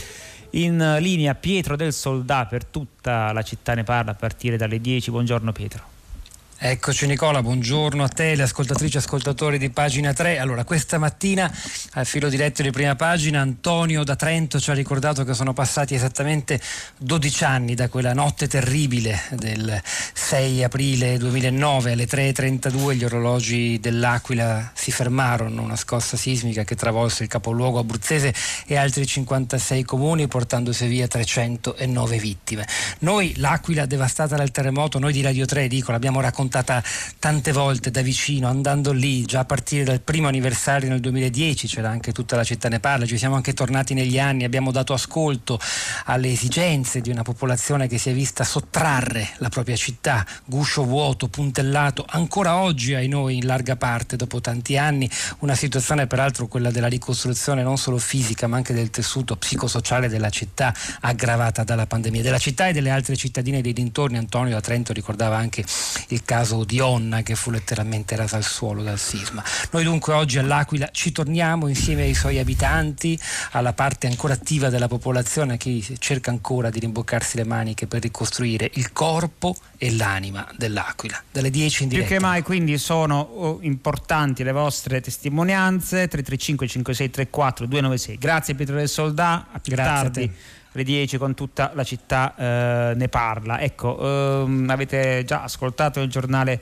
in 0.50 0.98
linea 1.00 1.34
Pietro 1.34 1.74
del 1.74 1.92
Soldà 1.92 2.46
per 2.46 2.64
tutta 2.64 3.32
la 3.32 3.42
città 3.42 3.74
ne 3.74 3.82
parla 3.82 4.12
a 4.12 4.14
partire 4.14 4.56
dalle 4.56 4.80
10. 4.80 5.10
Buongiorno 5.10 5.50
Pietro. 5.50 5.97
Eccoci 6.60 7.06
Nicola, 7.06 7.40
buongiorno 7.40 8.02
a 8.02 8.08
te, 8.08 8.34
le 8.34 8.42
ascoltatrici 8.42 8.96
e 8.96 8.98
ascoltatori 8.98 9.58
di 9.58 9.70
pagina 9.70 10.12
3. 10.12 10.40
Allora, 10.40 10.64
questa 10.64 10.98
mattina 10.98 11.48
al 11.92 12.04
filo 12.04 12.28
diretto 12.28 12.62
di 12.62 12.72
prima 12.72 12.96
pagina 12.96 13.40
Antonio 13.40 14.02
da 14.02 14.16
Trento 14.16 14.58
ci 14.58 14.68
ha 14.72 14.74
ricordato 14.74 15.22
che 15.22 15.34
sono 15.34 15.52
passati 15.52 15.94
esattamente 15.94 16.60
12 16.98 17.44
anni 17.44 17.74
da 17.76 17.88
quella 17.88 18.12
notte 18.12 18.48
terribile 18.48 19.20
del 19.36 19.80
6 20.12 20.64
aprile 20.64 21.16
2009 21.16 21.92
alle 21.92 22.06
3.32 22.06 22.94
gli 22.94 23.04
orologi 23.04 23.78
dell'Aquila 23.78 24.72
si 24.74 24.90
fermarono, 24.90 25.62
una 25.62 25.76
scossa 25.76 26.16
sismica 26.16 26.64
che 26.64 26.74
travolse 26.74 27.22
il 27.22 27.28
capoluogo 27.28 27.78
abruzzese 27.78 28.34
e 28.66 28.76
altri 28.76 29.06
56 29.06 29.84
comuni 29.84 30.26
portandosi 30.26 30.88
via 30.88 31.06
309 31.06 32.18
vittime. 32.18 32.66
Noi 32.98 33.34
l'Aquila 33.36 33.86
devastata 33.86 34.34
dal 34.34 34.50
terremoto, 34.50 34.98
noi 34.98 35.12
di 35.12 35.22
Radio 35.22 35.46
3 35.46 35.68
dico, 35.68 35.92
l'abbiamo 35.92 36.20
raccontato 36.20 36.46
raccontata 36.48 36.82
tante 37.18 37.52
volte 37.52 37.90
da 37.90 38.00
vicino, 38.00 38.48
andando 38.48 38.92
lì, 38.92 39.24
già 39.24 39.40
a 39.40 39.44
partire 39.44 39.84
dal 39.84 40.00
primo 40.00 40.28
anniversario 40.28 40.88
nel 40.88 41.00
2010, 41.00 41.66
c'era 41.68 41.90
anche 41.90 42.12
tutta 42.12 42.36
la 42.36 42.44
città 42.44 42.68
ne 42.68 42.80
parla, 42.80 43.04
ci 43.06 43.18
siamo 43.18 43.36
anche 43.36 43.52
tornati 43.52 43.94
negli 43.94 44.18
anni, 44.18 44.44
abbiamo 44.44 44.72
dato 44.72 44.94
ascolto 44.94 45.60
alle 46.06 46.32
esigenze 46.32 47.00
di 47.00 47.10
una 47.10 47.22
popolazione 47.22 47.86
che 47.86 47.98
si 47.98 48.10
è 48.10 48.14
vista 48.14 48.44
sottrarre 48.44 49.28
la 49.38 49.48
propria 49.50 49.76
città, 49.76 50.24
guscio 50.44 50.84
vuoto, 50.84 51.28
puntellato, 51.28 52.04
ancora 52.08 52.56
oggi 52.56 52.94
ai 52.94 53.08
noi 53.08 53.36
in 53.36 53.46
larga 53.46 53.76
parte, 53.76 54.16
dopo 54.16 54.40
tanti 54.40 54.78
anni, 54.78 55.08
una 55.40 55.54
situazione 55.54 56.06
peraltro 56.06 56.46
quella 56.48 56.70
della 56.70 56.88
ricostruzione 56.88 57.62
non 57.62 57.76
solo 57.76 57.98
fisica 57.98 58.46
ma 58.46 58.56
anche 58.56 58.72
del 58.72 58.90
tessuto 58.90 59.36
psicosociale 59.36 60.08
della 60.08 60.30
città 60.30 60.74
aggravata 61.00 61.62
dalla 61.62 61.86
pandemia, 61.86 62.22
della 62.22 62.38
città 62.38 62.68
e 62.68 62.72
delle 62.72 62.90
altre 62.90 63.16
cittadine 63.16 63.60
dei 63.60 63.72
dintorni. 63.72 64.16
Antonio 64.16 64.54
da 64.54 64.60
Trento 64.60 64.92
ricordava 64.92 65.36
anche 65.36 65.64
il 66.08 66.22
caso 66.24 66.37
caso 66.38 66.62
di 66.62 66.78
Onna 66.78 67.22
che 67.22 67.34
fu 67.34 67.50
letteralmente 67.50 68.14
rasa 68.14 68.36
al 68.36 68.44
suolo 68.44 68.84
dal 68.84 68.98
sisma. 68.98 69.42
Noi 69.72 69.82
dunque 69.82 70.12
oggi 70.12 70.38
all'Aquila 70.38 70.88
ci 70.92 71.10
torniamo 71.10 71.66
insieme 71.66 72.02
ai 72.02 72.14
suoi 72.14 72.38
abitanti, 72.38 73.18
alla 73.52 73.72
parte 73.72 74.06
ancora 74.06 74.34
attiva 74.34 74.68
della 74.68 74.86
popolazione 74.86 75.56
che 75.56 75.84
cerca 75.98 76.30
ancora 76.30 76.70
di 76.70 76.78
rimboccarsi 76.78 77.36
le 77.36 77.44
maniche 77.44 77.88
per 77.88 78.02
ricostruire 78.02 78.70
il 78.74 78.92
corpo 78.92 79.56
e 79.78 79.92
l'anima 79.92 80.46
dell'Aquila. 80.56 81.20
Dalle 81.32 81.50
10 81.50 81.82
in 81.82 81.88
diretta. 81.88 82.06
Più 82.06 82.16
che 82.16 82.22
mai 82.22 82.42
quindi 82.42 82.78
sono 82.78 83.18
oh, 83.18 83.58
importanti 83.62 84.44
le 84.44 84.52
vostre 84.52 85.00
testimonianze 85.00 86.06
335 86.06 86.68
5634 86.68 87.66
296. 87.66 88.18
Grazie 88.18 88.54
Pietro 88.54 88.76
del 88.76 88.88
Soldà, 88.88 89.48
a 89.50 89.58
più 89.58 89.74
Grazie 89.74 89.92
tardi. 89.92 90.32
Alle 90.78 90.86
10 90.86 91.18
con 91.18 91.34
tutta 91.34 91.72
la 91.74 91.82
città 91.82 92.36
eh, 92.36 92.94
ne 92.94 93.08
parla. 93.08 93.58
Ecco, 93.58 94.44
ehm, 94.44 94.70
avete 94.70 95.24
già 95.24 95.42
ascoltato 95.42 96.00
il 96.00 96.08
giornale 96.08 96.60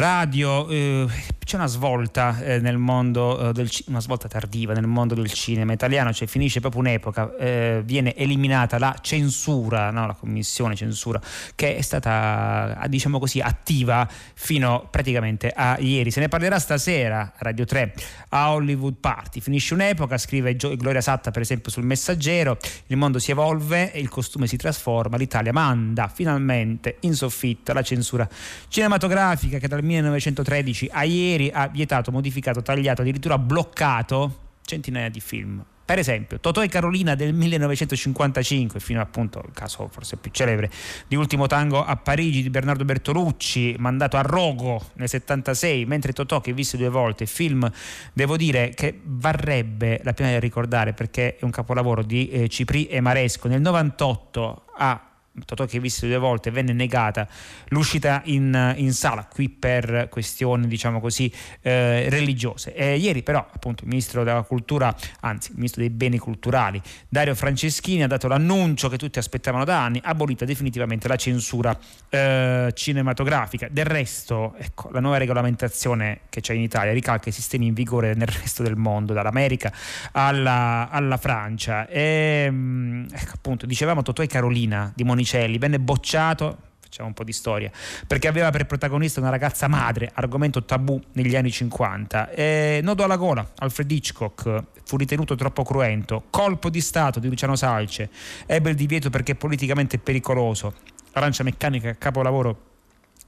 radio, 0.00 0.66
eh, 0.68 1.06
c'è 1.44 1.56
una 1.56 1.66
svolta 1.66 2.40
eh, 2.42 2.58
nel 2.60 2.78
mondo 2.78 3.48
eh, 3.48 3.52
del 3.52 3.68
cinema, 3.68 3.96
una 3.96 4.00
svolta 4.00 4.28
tardiva 4.28 4.72
nel 4.72 4.86
mondo 4.86 5.14
del 5.14 5.30
cinema 5.30 5.72
italiano, 5.72 6.12
cioè 6.12 6.26
finisce 6.26 6.60
proprio 6.60 6.80
un'epoca, 6.80 7.36
eh, 7.36 7.82
viene 7.84 8.14
eliminata 8.14 8.78
la 8.78 8.96
censura, 9.00 9.90
no, 9.90 10.06
la 10.06 10.14
commissione 10.14 10.74
censura, 10.74 11.20
che 11.54 11.76
è 11.76 11.80
stata, 11.82 12.80
diciamo 12.88 13.18
così, 13.18 13.40
attiva 13.40 14.08
fino 14.34 14.86
praticamente 14.90 15.50
a 15.50 15.76
ieri. 15.78 16.10
Se 16.10 16.20
ne 16.20 16.28
parlerà 16.28 16.58
stasera, 16.58 17.32
Radio 17.36 17.64
3, 17.64 17.94
a 18.30 18.52
Hollywood 18.52 18.94
Party. 19.00 19.40
Finisce 19.40 19.74
un'epoca, 19.74 20.16
scrive 20.16 20.56
Gloria 20.56 21.00
Satta 21.00 21.30
per 21.30 21.42
esempio 21.42 21.70
sul 21.70 21.84
Messaggero, 21.84 22.56
il 22.86 22.96
mondo 22.96 23.18
si 23.18 23.32
evolve, 23.32 23.90
il 23.96 24.08
costume 24.08 24.46
si 24.46 24.56
trasforma, 24.56 25.16
l'Italia 25.16 25.52
manda 25.52 26.08
finalmente 26.08 26.96
in 27.00 27.14
soffitta 27.14 27.72
la 27.72 27.82
censura 27.82 28.26
cinematografica 28.68 29.58
che 29.58 29.68
dal 29.68 29.82
1913 29.90 30.88
a 30.92 31.04
ieri 31.04 31.50
ha 31.52 31.68
vietato, 31.68 32.10
modificato, 32.10 32.62
tagliato, 32.62 33.02
addirittura 33.02 33.38
bloccato 33.38 34.48
centinaia 34.64 35.08
di 35.08 35.20
film. 35.20 35.64
Per 35.90 35.98
esempio, 35.98 36.38
Totò 36.38 36.62
e 36.62 36.68
Carolina 36.68 37.16
del 37.16 37.34
1955, 37.34 38.78
fino 38.78 39.00
appunto 39.00 39.40
al 39.40 39.50
caso 39.52 39.88
forse 39.90 40.18
più 40.18 40.30
celebre 40.30 40.70
di 41.08 41.16
Ultimo 41.16 41.48
Tango 41.48 41.84
a 41.84 41.96
Parigi 41.96 42.42
di 42.42 42.48
Bernardo 42.50 42.84
Bertolucci, 42.84 43.74
mandato 43.80 44.16
a 44.16 44.20
Rogo 44.20 44.90
nel 44.94 45.08
76, 45.08 45.86
mentre 45.86 46.12
Totò 46.12 46.40
che 46.40 46.52
visse 46.52 46.76
due 46.76 46.90
volte, 46.90 47.26
film 47.26 47.68
devo 48.12 48.36
dire 48.36 48.70
che 48.72 49.00
varrebbe 49.02 50.00
la 50.04 50.12
pena 50.12 50.30
di 50.30 50.38
ricordare 50.38 50.92
perché 50.92 51.36
è 51.36 51.44
un 51.44 51.50
capolavoro 51.50 52.04
di 52.04 52.28
eh, 52.28 52.48
Cipri 52.48 52.86
e 52.86 53.00
Maresco. 53.00 53.48
Nel 53.48 53.60
98 53.60 54.66
ha 54.76 55.09
Totò 55.44 55.64
che 55.64 55.78
visse 55.78 56.08
due 56.08 56.18
volte 56.18 56.50
venne 56.50 56.72
negata 56.72 57.26
l'uscita 57.68 58.20
in, 58.24 58.74
in 58.76 58.92
sala 58.92 59.24
qui 59.24 59.48
per 59.48 60.08
questioni 60.10 60.66
diciamo 60.66 61.00
così 61.00 61.32
eh, 61.62 62.10
religiose. 62.10 62.74
E 62.74 62.96
ieri 62.96 63.22
però 63.22 63.38
appunto 63.38 63.84
il 63.84 63.90
ministro 63.90 64.24
della 64.24 64.42
cultura 64.42 64.94
anzi 65.20 65.50
il 65.50 65.56
ministro 65.56 65.82
dei 65.82 65.90
beni 65.90 66.18
culturali 66.18 66.82
Dario 67.08 67.36
Franceschini 67.36 68.02
ha 68.02 68.08
dato 68.08 68.26
l'annuncio 68.26 68.88
che 68.88 68.98
tutti 68.98 69.20
aspettavano 69.20 69.64
da 69.64 69.84
anni 69.84 70.00
abolita 70.02 70.44
definitivamente 70.44 71.06
la 71.06 71.16
censura 71.16 71.78
eh, 72.08 72.72
cinematografica. 72.74 73.68
Del 73.70 73.86
resto 73.86 74.54
ecco 74.58 74.90
la 74.90 75.00
nuova 75.00 75.18
regolamentazione 75.18 76.22
che 76.28 76.40
c'è 76.40 76.54
in 76.54 76.62
Italia 76.62 76.92
ricalca 76.92 77.28
i 77.28 77.32
sistemi 77.32 77.66
in 77.66 77.74
vigore 77.74 78.14
nel 78.14 78.26
resto 78.28 78.64
del 78.64 78.76
mondo 78.76 79.12
dall'America 79.12 79.72
alla, 80.10 80.88
alla 80.90 81.18
Francia. 81.18 81.86
E 81.86 82.48
mm, 82.50 83.06
ecco 83.12 83.32
appunto 83.34 83.64
dicevamo 83.64 84.02
Totò 84.02 84.22
e 84.22 84.26
Carolina 84.26 84.92
di 84.94 85.04
Monicelli 85.04 85.18
Monicelli, 85.20 85.58
venne 85.58 85.78
bocciato 85.78 86.68
facciamo 86.90 87.06
un 87.06 87.14
po' 87.14 87.22
di 87.22 87.32
storia, 87.32 87.70
perché 88.04 88.26
aveva 88.26 88.50
per 88.50 88.66
protagonista 88.66 89.20
una 89.20 89.30
ragazza 89.30 89.68
madre, 89.68 90.10
argomento 90.12 90.64
tabù 90.64 91.00
negli 91.12 91.36
anni 91.36 91.52
50. 91.52 92.30
E 92.30 92.80
Nodo 92.82 93.04
alla 93.04 93.14
gola, 93.14 93.48
Alfred 93.58 93.88
Hitchcock, 93.88 94.64
fu 94.82 94.96
ritenuto 94.96 95.36
troppo 95.36 95.62
cruento. 95.62 96.24
Colpo 96.30 96.68
di 96.68 96.80
Stato 96.80 97.20
di 97.20 97.28
Luciano 97.28 97.54
Salce, 97.54 98.10
ebbe 98.44 98.70
il 98.70 98.76
divieto 98.76 99.08
perché 99.08 99.36
politicamente 99.36 99.98
pericoloso. 99.98 100.74
Arancia 101.12 101.44
meccanica, 101.44 101.94
capolavoro 101.96 102.69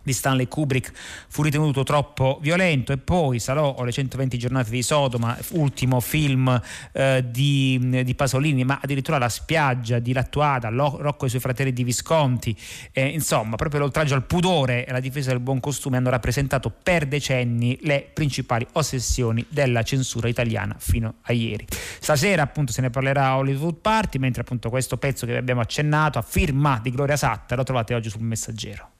di 0.02 0.12
Stanley 0.12 0.48
Kubrick 0.48 0.92
fu 1.28 1.42
ritenuto 1.42 1.82
troppo 1.82 2.38
violento 2.40 2.92
e 2.92 2.98
poi 2.98 3.38
Salò 3.38 3.74
o 3.78 3.84
le 3.84 3.92
120 3.92 4.38
giornate 4.38 4.70
di 4.70 4.82
Sodoma, 4.82 5.36
ultimo 5.50 6.00
film 6.00 6.60
eh, 6.92 7.24
di, 7.28 8.02
di, 8.04 8.14
Pasolini, 8.14 8.64
ma 8.64 8.78
addirittura 8.82 9.18
La 9.18 9.28
spiaggia 9.28 9.98
di 9.98 10.12
Lattuada, 10.12 10.68
Rocco 10.68 11.24
e 11.24 11.26
i 11.26 11.30
suoi 11.30 11.40
fratelli 11.40 11.72
di 11.72 11.84
Visconti, 11.84 12.56
eh, 12.92 13.06
insomma 13.06 13.56
proprio 13.56 13.80
l'oltraggio 13.80 14.14
al 14.14 14.24
pudore 14.24 14.86
e 14.86 14.92
la 14.92 15.00
difesa 15.00 15.30
del 15.30 15.40
buon 15.40 15.60
costume 15.60 15.96
hanno 15.96 16.10
rappresentato 16.10 16.70
per 16.70 17.06
decenni 17.06 17.78
le 17.82 18.08
principali 18.12 18.66
ossessioni 18.72 19.44
della 19.48 19.82
censura 19.82 20.28
italiana 20.28 20.76
fino 20.78 21.14
a 21.22 21.32
ieri. 21.32 21.66
Stasera 22.00 22.42
appunto 22.42 22.72
se 22.72 22.80
ne 22.80 22.90
parlerà 22.90 23.26
a 23.26 23.36
Hollywood 23.38 23.76
Party, 23.76 24.18
mentre 24.18 24.42
appunto 24.42 24.70
questo 24.70 24.96
pezzo 24.96 25.26
che 25.26 25.32
vi 25.32 25.38
abbiamo 25.38 25.60
accennato 25.60 26.18
a 26.18 26.22
firma 26.22 26.78
di 26.82 26.90
Gloria 26.90 27.16
Satta 27.16 27.56
lo 27.56 27.62
trovate 27.62 27.94
oggi 27.94 28.10
sul 28.10 28.22
messaggero. 28.22 28.91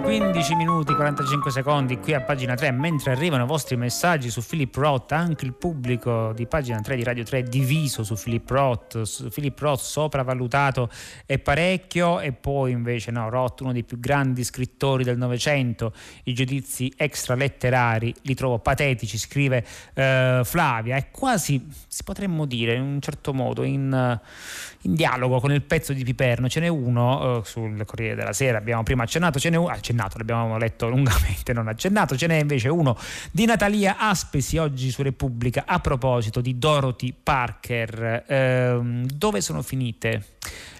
15 0.00 0.54
minuti 0.56 0.94
45 0.94 1.50
secondi 1.50 1.98
qui 1.98 2.14
a 2.14 2.20
pagina 2.20 2.54
3 2.54 2.72
mentre 2.72 3.12
arrivano 3.12 3.44
i 3.44 3.46
vostri 3.46 3.76
messaggi 3.76 4.30
su 4.30 4.44
Philip 4.44 4.74
Roth 4.74 5.12
anche 5.12 5.44
il 5.44 5.52
pubblico 5.52 6.32
di 6.32 6.46
pagina 6.46 6.80
3 6.80 6.96
di 6.96 7.04
Radio 7.04 7.22
3 7.22 7.38
è 7.38 7.42
diviso 7.42 8.02
su 8.02 8.14
Philip 8.14 8.48
Roth 8.50 9.02
su 9.02 9.28
Philip 9.28 9.58
Roth 9.58 9.80
sopravvalutato 9.80 10.90
e 11.26 11.38
parecchio 11.38 12.20
e 12.20 12.32
poi 12.32 12.72
invece 12.72 13.10
no 13.10 13.28
Roth 13.28 13.60
uno 13.60 13.72
dei 13.72 13.84
più 13.84 14.00
grandi 14.00 14.42
scrittori 14.42 15.04
del 15.04 15.16
Novecento 15.16 15.92
i 16.24 16.34
giudizi 16.34 16.92
extraletterari 16.96 18.14
li 18.22 18.34
trovo 18.34 18.58
patetici 18.58 19.18
scrive 19.18 19.64
eh, 19.94 20.40
Flavia. 20.44 20.96
È 20.96 21.10
quasi 21.10 21.66
si 21.86 22.02
potremmo 22.02 22.46
dire 22.46 22.74
in 22.74 22.82
un 22.82 23.00
certo 23.00 23.32
modo 23.32 23.62
in, 23.62 24.20
in 24.84 24.94
dialogo 24.94 25.40
con 25.40 25.52
il 25.52 25.62
pezzo 25.62 25.92
di 25.92 26.04
Piperno 26.04 26.48
ce 26.48 26.60
n'è 26.60 26.68
uno 26.68 27.38
eh, 27.38 27.44
sul 27.44 27.84
Corriere 27.84 28.14
della 28.14 28.32
Sera 28.32 28.58
abbiamo 28.58 28.82
prima 28.82 29.02
accennato 29.02 29.38
ce 29.38 29.50
n'è 29.50 29.56
uno 29.56 29.68
accennato 29.68 30.18
l'abbiamo 30.18 30.56
letto 30.58 30.88
lungamente, 30.88 31.52
non 31.52 31.68
accennato, 31.68 32.16
ce 32.16 32.26
n'è 32.26 32.40
invece 32.40 32.68
uno 32.68 32.96
di 33.30 33.44
Natalia 33.44 33.96
Aspesi 33.98 34.56
oggi 34.58 34.90
su 34.90 35.02
Repubblica 35.02 35.64
a 35.66 35.80
proposito 35.80 36.40
di 36.40 36.58
Dorothy 36.58 37.14
Parker. 37.20 38.24
Eh, 38.26 38.78
dove 39.14 39.40
sono 39.40 39.62
finite? 39.62 40.33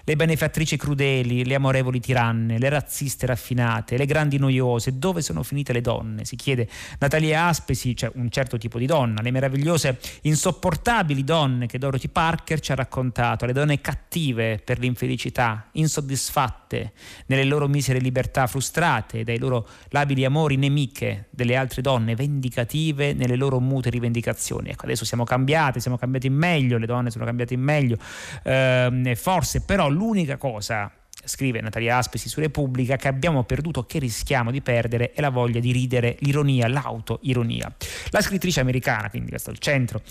Le 0.07 0.15
benefattrici 0.15 0.77
crudeli, 0.77 1.43
le 1.45 1.55
amorevoli 1.55 1.99
tiranne, 1.99 2.59
le 2.59 2.69
razziste 2.69 3.25
raffinate, 3.25 3.97
le 3.97 4.05
grandi 4.05 4.37
noiose, 4.37 4.99
dove 4.99 5.21
sono 5.21 5.41
finite 5.41 5.73
le 5.73 5.81
donne? 5.81 6.25
Si 6.25 6.35
chiede 6.35 6.67
Natalia 6.99 7.47
Aspesi, 7.47 7.95
cioè 7.95 8.11
un 8.13 8.29
certo 8.29 8.57
tipo 8.57 8.77
di 8.77 8.85
donna, 8.85 9.21
le 9.21 9.31
meravigliose, 9.31 9.99
insopportabili 10.21 11.23
donne 11.23 11.65
che 11.65 11.79
Dorothy 11.79 12.07
Parker 12.07 12.59
ci 12.59 12.71
ha 12.71 12.75
raccontato, 12.75 13.45
le 13.45 13.53
donne 13.53 13.81
cattive 13.81 14.61
per 14.63 14.77
l'infelicità, 14.77 15.69
insoddisfatte 15.71 16.91
nelle 17.25 17.43
loro 17.43 17.67
misere 17.67 17.99
libertà 17.99 18.45
frustrate 18.45 19.23
dai 19.23 19.39
loro 19.39 19.67
labili 19.89 20.23
amori 20.23 20.55
nemiche 20.55 21.27
delle 21.31 21.55
altre 21.55 21.81
donne, 21.81 22.15
vendicative 22.15 23.13
nelle 23.13 23.35
loro 23.35 23.59
mute 23.59 23.89
rivendicazioni. 23.89 24.69
Ecco, 24.69 24.85
adesso 24.85 25.03
siamo 25.03 25.23
cambiate, 25.23 25.79
siamo 25.79 25.97
cambiate 25.97 26.27
in 26.27 26.35
meglio, 26.35 26.77
le 26.77 26.85
donne 26.85 27.09
sono 27.09 27.25
cambiate 27.25 27.55
in 27.55 27.61
meglio, 27.61 27.97
eh, 28.43 29.13
forse 29.15 29.54
però 29.61 29.89
l'unica 29.89 30.37
cosa 30.37 30.91
scrive 31.25 31.59
Natalia 31.59 31.97
Aspesi 31.97 32.29
su 32.29 32.39
Repubblica, 32.39 32.95
che 32.95 33.07
abbiamo 33.07 33.43
perduto, 33.43 33.85
che 33.85 33.99
rischiamo 33.99 34.51
di 34.51 34.61
perdere, 34.61 35.11
è 35.11 35.21
la 35.21 35.29
voglia 35.29 35.59
di 35.59 35.71
ridere, 35.71 36.17
l'ironia, 36.19 36.67
l'autoironia. 36.67 37.73
La 38.09 38.21
scrittrice 38.21 38.59
americana, 38.59 39.09
quindi 39.09 39.29
questo 39.29 39.49
è 39.49 39.53
il 39.53 39.59
centro 39.59 40.01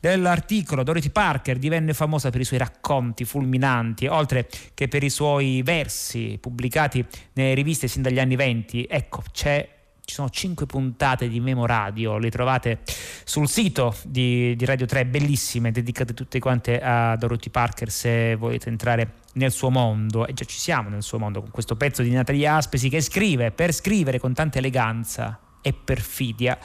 dell'articolo, 0.00 0.82
Dorothy 0.82 1.10
Parker 1.10 1.58
divenne 1.58 1.94
famosa 1.94 2.28
per 2.30 2.40
i 2.40 2.44
suoi 2.44 2.58
racconti 2.58 3.24
fulminanti, 3.24 4.06
oltre 4.06 4.48
che 4.74 4.88
per 4.88 5.02
i 5.02 5.10
suoi 5.10 5.62
versi 5.62 6.36
pubblicati 6.40 7.04
nelle 7.34 7.54
riviste 7.54 7.88
sin 7.88 8.02
dagli 8.02 8.18
anni 8.18 8.36
venti. 8.36 8.86
Ecco, 8.88 9.22
c'è 9.32 9.66
ci 10.04 10.14
sono 10.14 10.28
cinque 10.28 10.66
puntate 10.66 11.28
di 11.28 11.40
Memo 11.40 11.64
Radio, 11.64 12.18
le 12.18 12.30
trovate 12.30 12.80
sul 13.24 13.48
sito 13.48 13.96
di, 14.04 14.54
di, 14.54 14.64
Radio 14.66 14.84
3, 14.86 15.06
bellissime, 15.06 15.70
dedicate 15.72 16.12
tutte 16.12 16.38
quante 16.38 16.80
a 16.80 17.16
Dorothy 17.16 17.48
Parker 17.48 17.90
se 17.90 18.34
volete 18.36 18.68
entrare 18.68 19.14
nel 19.34 19.50
suo 19.50 19.70
mondo, 19.70 20.26
e 20.26 20.34
già 20.34 20.44
ci 20.44 20.58
siamo 20.58 20.90
nel 20.90 21.02
suo 21.02 21.18
mondo 21.18 21.40
con 21.40 21.50
questo 21.50 21.76
pezzo 21.76 22.02
di 22.02 22.10
Natalia 22.10 22.56
Aspesi 22.56 22.88
che 22.90 23.00
scrive, 23.00 23.50
per 23.50 23.72
scrivere 23.72 24.18
con 24.18 24.34
tanta 24.34 24.58
eleganza 24.58 25.38
e 25.62 25.72
perfidia, 25.72 26.58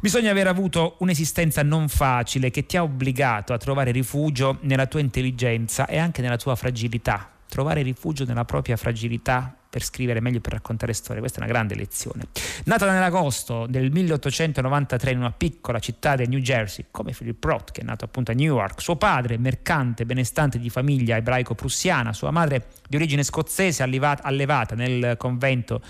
bisogna 0.00 0.30
aver 0.30 0.46
avuto 0.46 0.96
un'esistenza 1.00 1.62
non 1.62 1.88
facile 1.88 2.50
che 2.50 2.64
ti 2.64 2.78
ha 2.78 2.82
obbligato 2.82 3.52
a 3.52 3.58
trovare 3.58 3.90
rifugio 3.90 4.56
nella 4.62 4.86
tua 4.86 5.00
intelligenza 5.00 5.86
e 5.86 5.98
anche 5.98 6.22
nella 6.22 6.38
tua 6.38 6.56
fragilità. 6.56 7.39
Trovare 7.50 7.82
rifugio 7.82 8.24
nella 8.24 8.44
propria 8.44 8.76
fragilità 8.76 9.54
per 9.68 9.82
scrivere 9.82 10.20
meglio, 10.20 10.40
per 10.40 10.52
raccontare 10.52 10.92
storie. 10.92 11.20
Questa 11.20 11.40
è 11.40 11.42
una 11.42 11.50
grande 11.50 11.74
lezione. 11.74 12.28
Nata 12.64 12.90
nell'agosto 12.90 13.66
del 13.66 13.90
1893 13.90 15.10
in 15.10 15.18
una 15.18 15.32
piccola 15.32 15.78
città 15.80 16.14
del 16.14 16.28
New 16.28 16.38
Jersey, 16.38 16.86
come 16.90 17.12
Philip 17.12 17.42
Roth, 17.44 17.72
che 17.72 17.80
è 17.80 17.84
nato 17.84 18.04
appunto 18.04 18.30
a 18.30 18.34
New 18.34 18.54
York, 18.54 18.80
suo 18.80 18.96
padre, 18.96 19.36
mercante 19.36 20.06
benestante 20.06 20.58
di 20.58 20.70
famiglia 20.70 21.16
ebraico-prussiana, 21.16 22.12
sua 22.12 22.30
madre 22.30 22.68
di 22.88 22.96
origine 22.96 23.24
scozzese, 23.24 23.82
allevata 23.82 24.74
nel 24.74 25.16
convento 25.16 25.82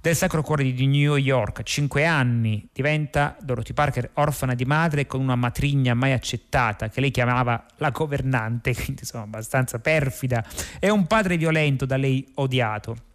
del 0.00 0.14
Sacro 0.14 0.42
Cuore 0.42 0.72
di 0.72 0.86
New 0.86 1.16
York, 1.16 1.60
a 1.60 1.62
5 1.62 2.04
anni, 2.04 2.68
diventa 2.72 3.36
Dorothy 3.40 3.72
Parker 3.72 4.10
orfana 4.14 4.54
di 4.54 4.64
madre 4.64 5.06
con 5.06 5.20
una 5.20 5.34
matrigna 5.34 5.94
mai 5.94 6.12
accettata 6.12 6.88
che 6.88 7.00
lei 7.00 7.10
chiamava 7.10 7.66
la 7.76 7.90
governante, 7.90 8.72
quindi 8.76 9.00
insomma 9.00 9.24
abbastanza 9.24 9.78
perfida, 9.80 10.44
e 10.78 10.90
un 10.90 11.06
padre 11.06 11.36
violento 11.36 11.84
da 11.84 11.96
lei 11.96 12.26
odiato. 12.34 13.06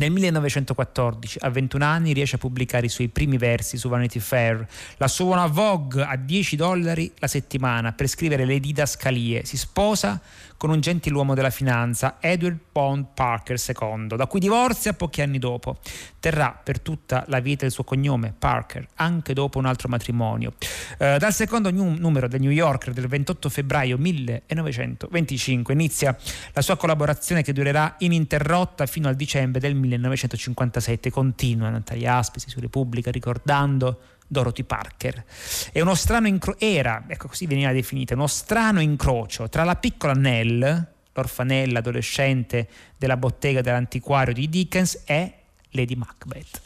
Nel 0.00 0.12
1914, 0.12 1.40
a 1.42 1.50
21 1.50 1.84
anni, 1.84 2.14
riesce 2.14 2.36
a 2.36 2.38
pubblicare 2.38 2.86
i 2.86 2.88
suoi 2.88 3.08
primi 3.08 3.36
versi 3.36 3.76
su 3.76 3.90
Vanity 3.90 4.18
Fair. 4.18 4.66
La 4.96 5.08
suona 5.08 5.44
Vogue 5.46 6.02
a 6.02 6.16
10 6.16 6.56
dollari 6.56 7.12
la 7.18 7.26
settimana 7.26 7.92
per 7.92 8.08
scrivere 8.08 8.46
le 8.46 8.60
didascalie. 8.60 9.44
Si 9.44 9.58
sposa 9.58 10.18
con 10.60 10.68
un 10.68 10.80
gentiluomo 10.80 11.32
della 11.32 11.48
finanza, 11.48 12.18
Edward 12.20 12.58
Pond 12.70 13.06
Parker 13.14 13.58
II, 13.66 14.08
da 14.08 14.26
cui 14.26 14.40
divorzia 14.40 14.92
pochi 14.92 15.22
anni 15.22 15.38
dopo. 15.38 15.78
Terrà 16.20 16.50
per 16.62 16.80
tutta 16.80 17.24
la 17.28 17.40
vita 17.40 17.64
il 17.64 17.70
suo 17.70 17.82
cognome, 17.82 18.34
Parker, 18.38 18.86
anche 18.96 19.32
dopo 19.32 19.56
un 19.56 19.64
altro 19.64 19.88
matrimonio. 19.88 20.52
Eh, 20.98 21.16
dal 21.18 21.32
secondo 21.32 21.70
numero 21.70 22.28
del 22.28 22.42
New 22.42 22.50
Yorker 22.50 22.92
del 22.92 23.06
28 23.06 23.48
febbraio 23.48 23.96
1925 23.96 25.72
inizia 25.72 26.14
la 26.52 26.60
sua 26.60 26.76
collaborazione 26.76 27.42
che 27.42 27.54
durerà 27.54 27.94
ininterrotta 28.00 28.84
fino 28.84 29.08
al 29.08 29.16
dicembre 29.16 29.62
del 29.62 29.74
1957. 29.74 31.08
Continua 31.10 31.70
Natalia 31.70 32.16
Aspesi 32.16 32.50
su 32.50 32.60
Repubblica 32.60 33.10
ricordando 33.10 33.98
Dorothy 34.30 34.62
Parker. 34.62 35.24
Incro- 35.72 36.56
era, 36.58 37.04
ecco 37.08 37.26
così 37.26 37.46
veniva 37.46 37.72
definita, 37.72 38.14
uno 38.14 38.28
strano 38.28 38.80
incrocio 38.80 39.48
tra 39.48 39.64
la 39.64 39.74
piccola 39.74 40.12
Nell, 40.12 40.86
l'orfanella 41.12 41.80
adolescente 41.80 42.68
della 42.96 43.16
bottega 43.16 43.60
dell'antiquario 43.60 44.32
di 44.32 44.48
Dickens, 44.48 45.02
e 45.04 45.34
Lady 45.70 45.96
Macbeth. 45.96 46.60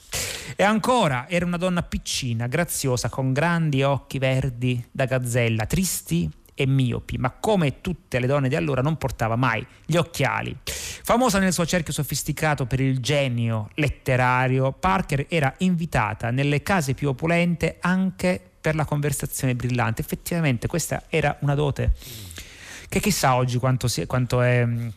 E 0.57 0.63
ancora 0.63 1.27
era 1.27 1.47
una 1.47 1.57
donna 1.57 1.83
piccina, 1.83 2.47
graziosa, 2.47 3.09
con 3.09 3.33
grandi 3.33 3.83
occhi 3.83 4.19
verdi 4.19 4.87
da 4.91 5.07
gazzella, 5.07 5.65
tristi 5.65 6.31
e 6.55 6.67
miopi, 6.67 7.19
ma 7.19 7.31
come 7.31 7.81
tutte 7.81 8.19
le 8.19 8.27
donne 8.27 8.49
di 8.49 8.57
allora 8.57 8.81
non 8.81 8.97
portava 8.97 9.37
mai 9.37 9.65
gli 9.85 9.97
occhiali. 9.97 10.57
Famosa 10.65 11.39
nel 11.39 11.53
suo 11.53 11.67
cerchio 11.67 11.93
sofisticato 11.93 12.67
per 12.67 12.81
il 12.81 13.01
genio 13.01 13.69
letterario, 13.75 14.73
Parker 14.73 15.27
era 15.29 15.53
invitata 15.59 16.31
nelle 16.31 16.63
case 16.63 16.95
più 16.95 17.09
opulente 17.09 17.79
anche 17.81 18.41
per 18.61 18.75
la 18.75 18.85
conversazione 18.85 19.55
brillante. 19.55 20.01
Effettivamente 20.01 20.67
questa 20.67 21.05
era 21.09 21.37
una 21.41 21.55
dote 21.55 21.93
che 22.89 23.01
chissà 23.01 23.35
oggi 23.35 23.59
quanto, 23.59 23.89
si, 23.89 24.07
quanto 24.07 24.41
è 24.41 24.65
mm, 24.65 24.89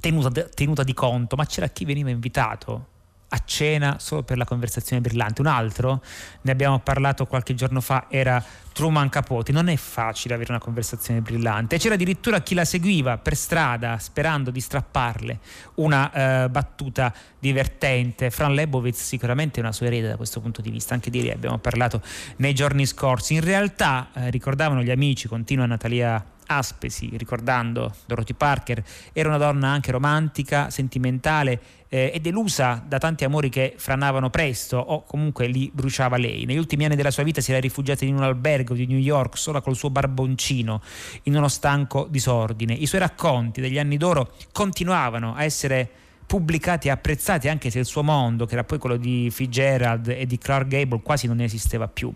tenuta, 0.00 0.30
tenuta 0.30 0.82
di 0.82 0.94
conto, 0.94 1.36
ma 1.36 1.44
c'era 1.44 1.68
chi 1.68 1.84
veniva 1.84 2.10
invitato 2.10 2.96
a 3.30 3.42
cena 3.44 3.96
solo 3.98 4.22
per 4.22 4.38
la 4.38 4.44
conversazione 4.44 5.02
brillante. 5.02 5.40
Un 5.40 5.48
altro, 5.48 6.02
ne 6.42 6.50
abbiamo 6.50 6.78
parlato 6.78 7.26
qualche 7.26 7.54
giorno 7.54 7.80
fa, 7.80 8.06
era 8.08 8.42
Truman 8.72 9.08
Capote. 9.08 9.52
Non 9.52 9.68
è 9.68 9.76
facile 9.76 10.34
avere 10.34 10.52
una 10.52 10.60
conversazione 10.60 11.20
brillante. 11.20 11.78
C'era 11.78 11.94
addirittura 11.94 12.40
chi 12.40 12.54
la 12.54 12.64
seguiva 12.64 13.18
per 13.18 13.36
strada 13.36 13.98
sperando 13.98 14.50
di 14.50 14.60
strapparle 14.60 15.38
una 15.74 16.44
uh, 16.44 16.48
battuta 16.48 17.12
divertente. 17.38 18.30
Fran 18.30 18.54
Lebowitz 18.54 19.02
sicuramente 19.02 19.58
è 19.58 19.62
una 19.62 19.72
sua 19.72 19.86
erede 19.86 20.08
da 20.08 20.16
questo 20.16 20.40
punto 20.40 20.62
di 20.62 20.70
vista. 20.70 20.94
Anche 20.94 21.10
di 21.10 21.22
lei 21.22 21.32
abbiamo 21.32 21.58
parlato 21.58 22.00
nei 22.36 22.54
giorni 22.54 22.86
scorsi. 22.86 23.34
In 23.34 23.42
realtà, 23.42 24.08
eh, 24.14 24.30
ricordavano 24.30 24.82
gli 24.82 24.90
amici, 24.90 25.28
continua 25.28 25.66
Natalia 25.66 26.36
Aspesi, 26.50 27.10
ricordando 27.16 27.94
Dorothy 28.06 28.34
Parker, 28.34 28.82
era 29.12 29.28
una 29.28 29.38
donna 29.38 29.68
anche 29.68 29.90
romantica, 29.90 30.70
sentimentale 30.70 31.60
eh, 31.88 32.10
e 32.14 32.20
delusa 32.20 32.82
da 32.86 32.98
tanti 32.98 33.24
amori 33.24 33.48
che 33.48 33.74
franavano 33.76 34.30
presto 34.30 34.78
o 34.78 35.04
comunque 35.04 35.46
li 35.46 35.70
bruciava 35.72 36.16
lei. 36.16 36.44
Negli 36.44 36.58
ultimi 36.58 36.84
anni 36.84 36.96
della 36.96 37.10
sua 37.10 37.22
vita 37.22 37.40
si 37.40 37.50
era 37.50 37.60
rifugiata 37.60 38.04
in 38.04 38.14
un 38.14 38.22
albergo 38.22 38.74
di 38.74 38.86
New 38.86 38.98
York 38.98 39.36
sola 39.36 39.60
col 39.60 39.76
suo 39.76 39.90
barboncino 39.90 40.80
in 41.24 41.36
uno 41.36 41.48
stanco 41.48 42.06
disordine. 42.10 42.72
I 42.72 42.86
suoi 42.86 43.00
racconti 43.00 43.60
degli 43.60 43.78
anni 43.78 43.96
d'oro 43.96 44.32
continuavano 44.52 45.34
a 45.34 45.44
essere 45.44 45.90
pubblicati 46.28 46.88
e 46.88 46.90
apprezzati 46.90 47.48
anche 47.48 47.70
se 47.70 47.78
il 47.78 47.86
suo 47.86 48.02
mondo, 48.02 48.44
che 48.44 48.52
era 48.52 48.62
poi 48.62 48.76
quello 48.78 48.98
di 48.98 49.30
Fitzgerald 49.32 50.08
e 50.08 50.26
di 50.26 50.36
Clark 50.36 50.68
Gable, 50.68 51.00
quasi 51.02 51.26
non 51.26 51.40
esisteva 51.40 51.88
più. 51.88 52.12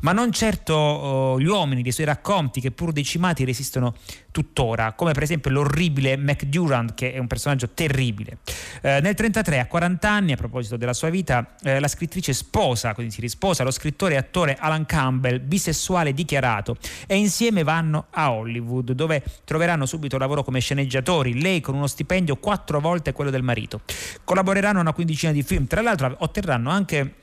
Ma 0.00 0.12
non 0.12 0.30
certo 0.30 0.74
oh, 0.74 1.40
gli 1.40 1.46
uomini 1.46 1.80
dei 1.80 1.90
suoi 1.90 2.04
racconti 2.04 2.60
che 2.60 2.70
pur 2.70 2.92
decimati 2.92 3.46
resistono 3.46 3.94
tuttora, 4.30 4.92
come 4.92 5.12
per 5.12 5.22
esempio 5.22 5.50
l'orribile 5.50 6.18
McDurand, 6.18 6.92
che 6.92 7.14
è 7.14 7.18
un 7.18 7.26
personaggio 7.26 7.70
terribile. 7.70 8.36
Eh, 8.82 9.00
nel 9.00 9.14
1933, 9.16 9.60
a 9.60 9.66
40 9.66 10.10
anni, 10.10 10.32
a 10.32 10.36
proposito 10.36 10.76
della 10.76 10.92
sua 10.92 11.08
vita, 11.08 11.54
eh, 11.62 11.80
la 11.80 11.88
scrittrice 11.88 12.34
sposa, 12.34 12.92
quindi 12.92 13.14
si 13.14 13.22
risposa, 13.22 13.64
lo 13.64 13.70
scrittore 13.70 14.14
e 14.14 14.16
attore 14.18 14.54
Alan 14.60 14.84
Campbell, 14.84 15.40
bisessuale 15.40 16.12
dichiarato, 16.12 16.76
e 17.06 17.16
insieme 17.16 17.62
vanno 17.62 18.08
a 18.10 18.32
Hollywood, 18.32 18.92
dove 18.92 19.24
troveranno 19.44 19.86
subito 19.86 20.18
lavoro 20.18 20.44
come 20.44 20.60
sceneggiatori, 20.60 21.40
lei 21.40 21.62
con 21.62 21.74
uno 21.74 21.86
stipendio 21.86 22.36
quattro 22.36 22.78
volte 22.80 23.14
quello 23.14 23.30
del 23.30 23.44
marito. 23.46 23.80
Collaboreranno 24.24 24.78
a 24.78 24.82
una 24.82 24.92
quindicina 24.92 25.32
di 25.32 25.42
film, 25.42 25.66
tra 25.66 25.80
l'altro 25.80 26.14
otterranno 26.18 26.68
anche 26.68 27.14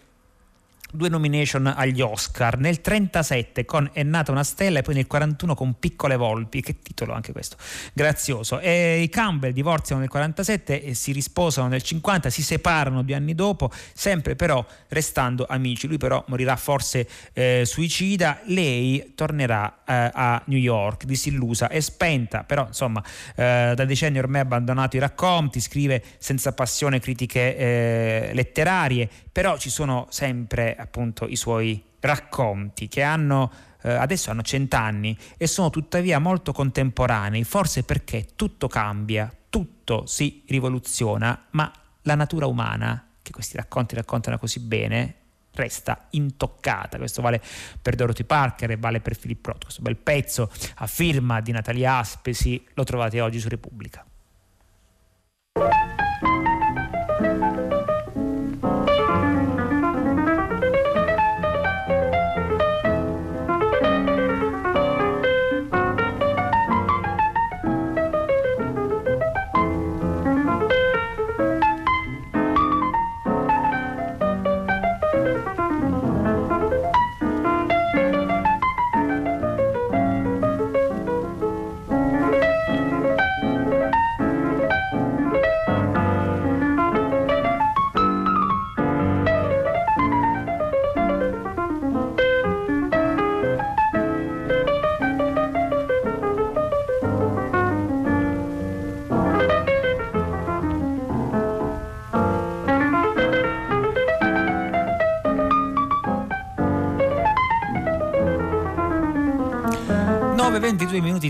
due 0.93 1.09
nomination 1.09 1.65
agli 1.65 2.01
Oscar, 2.01 2.57
nel 2.57 2.81
37 2.81 3.65
con 3.65 3.89
È 3.91 4.03
nata 4.03 4.31
una 4.31 4.43
stella 4.43 4.79
e 4.79 4.81
poi 4.83 4.93
nel 4.93 5.07
41 5.07 5.55
con 5.55 5.79
Piccole 5.79 6.15
Volpi, 6.15 6.61
che 6.61 6.79
titolo 6.81 7.13
anche 7.13 7.31
questo, 7.31 7.57
grazioso. 7.93 8.59
E 8.59 9.01
I 9.01 9.09
Campbell 9.09 9.51
divorziano 9.51 10.01
nel 10.01 10.09
47 10.09 10.83
e 10.83 10.93
si 10.93 11.11
risposano 11.11 11.67
nel 11.67 11.81
50, 11.81 12.29
si 12.29 12.43
separano 12.43 13.01
due 13.01 13.15
anni 13.15 13.33
dopo, 13.33 13.71
sempre 13.93 14.35
però 14.35 14.63
restando 14.89 15.45
amici. 15.47 15.87
Lui 15.87 15.97
però 15.97 16.23
morirà 16.27 16.55
forse 16.55 17.07
eh, 17.33 17.63
suicida, 17.65 18.41
lei 18.45 19.13
tornerà 19.15 19.79
eh, 19.85 20.11
a 20.13 20.41
New 20.45 20.59
York, 20.59 21.05
disillusa 21.05 21.69
e 21.69 21.81
spenta, 21.81 22.43
però 22.43 22.67
insomma 22.67 23.03
eh, 23.35 23.73
da 23.75 23.85
decenni 23.85 24.19
ormai 24.19 24.41
ha 24.41 24.43
abbandonato 24.43 24.95
i 24.95 24.99
racconti, 24.99 25.59
scrive 25.59 26.03
senza 26.17 26.53
passione 26.53 26.99
critiche 26.99 27.57
eh, 27.57 28.31
letterarie, 28.33 29.09
però 29.33 29.57
ci 29.57 29.69
sono 29.69 30.07
sempre 30.09 30.75
appunto 30.75 31.27
i 31.27 31.35
suoi 31.35 31.83
racconti 31.99 32.87
che 32.87 33.01
hanno 33.01 33.51
eh, 33.83 33.91
adesso 33.91 34.31
hanno 34.31 34.41
cent'anni 34.41 35.17
e 35.37 35.47
sono 35.47 35.69
tuttavia 35.69 36.19
molto 36.19 36.53
contemporanei, 36.53 37.43
forse 37.43 37.83
perché 37.83 38.27
tutto 38.35 38.67
cambia, 38.67 39.31
tutto 39.49 40.05
si 40.05 40.43
rivoluziona, 40.47 41.47
ma 41.51 41.71
la 42.03 42.15
natura 42.15 42.47
umana, 42.47 43.09
che 43.21 43.31
questi 43.31 43.57
racconti 43.57 43.95
raccontano 43.95 44.37
così 44.37 44.59
bene, 44.59 45.15
resta 45.53 46.07
intoccata. 46.11 46.97
Questo 46.97 47.21
vale 47.21 47.41
per 47.81 47.95
Dorothy 47.95 48.23
Parker 48.23 48.71
e 48.71 48.77
vale 48.77 49.01
per 49.01 49.17
Philip 49.17 49.45
Roth. 49.45 49.63
Questo 49.63 49.81
bel 49.81 49.97
pezzo 49.97 50.49
a 50.75 50.87
firma 50.87 51.41
di 51.41 51.51
Natalia 51.51 51.97
Aspesi 51.97 52.65
lo 52.73 52.83
trovate 52.83 53.21
oggi 53.21 53.39
su 53.39 53.49
Repubblica. 53.49 54.05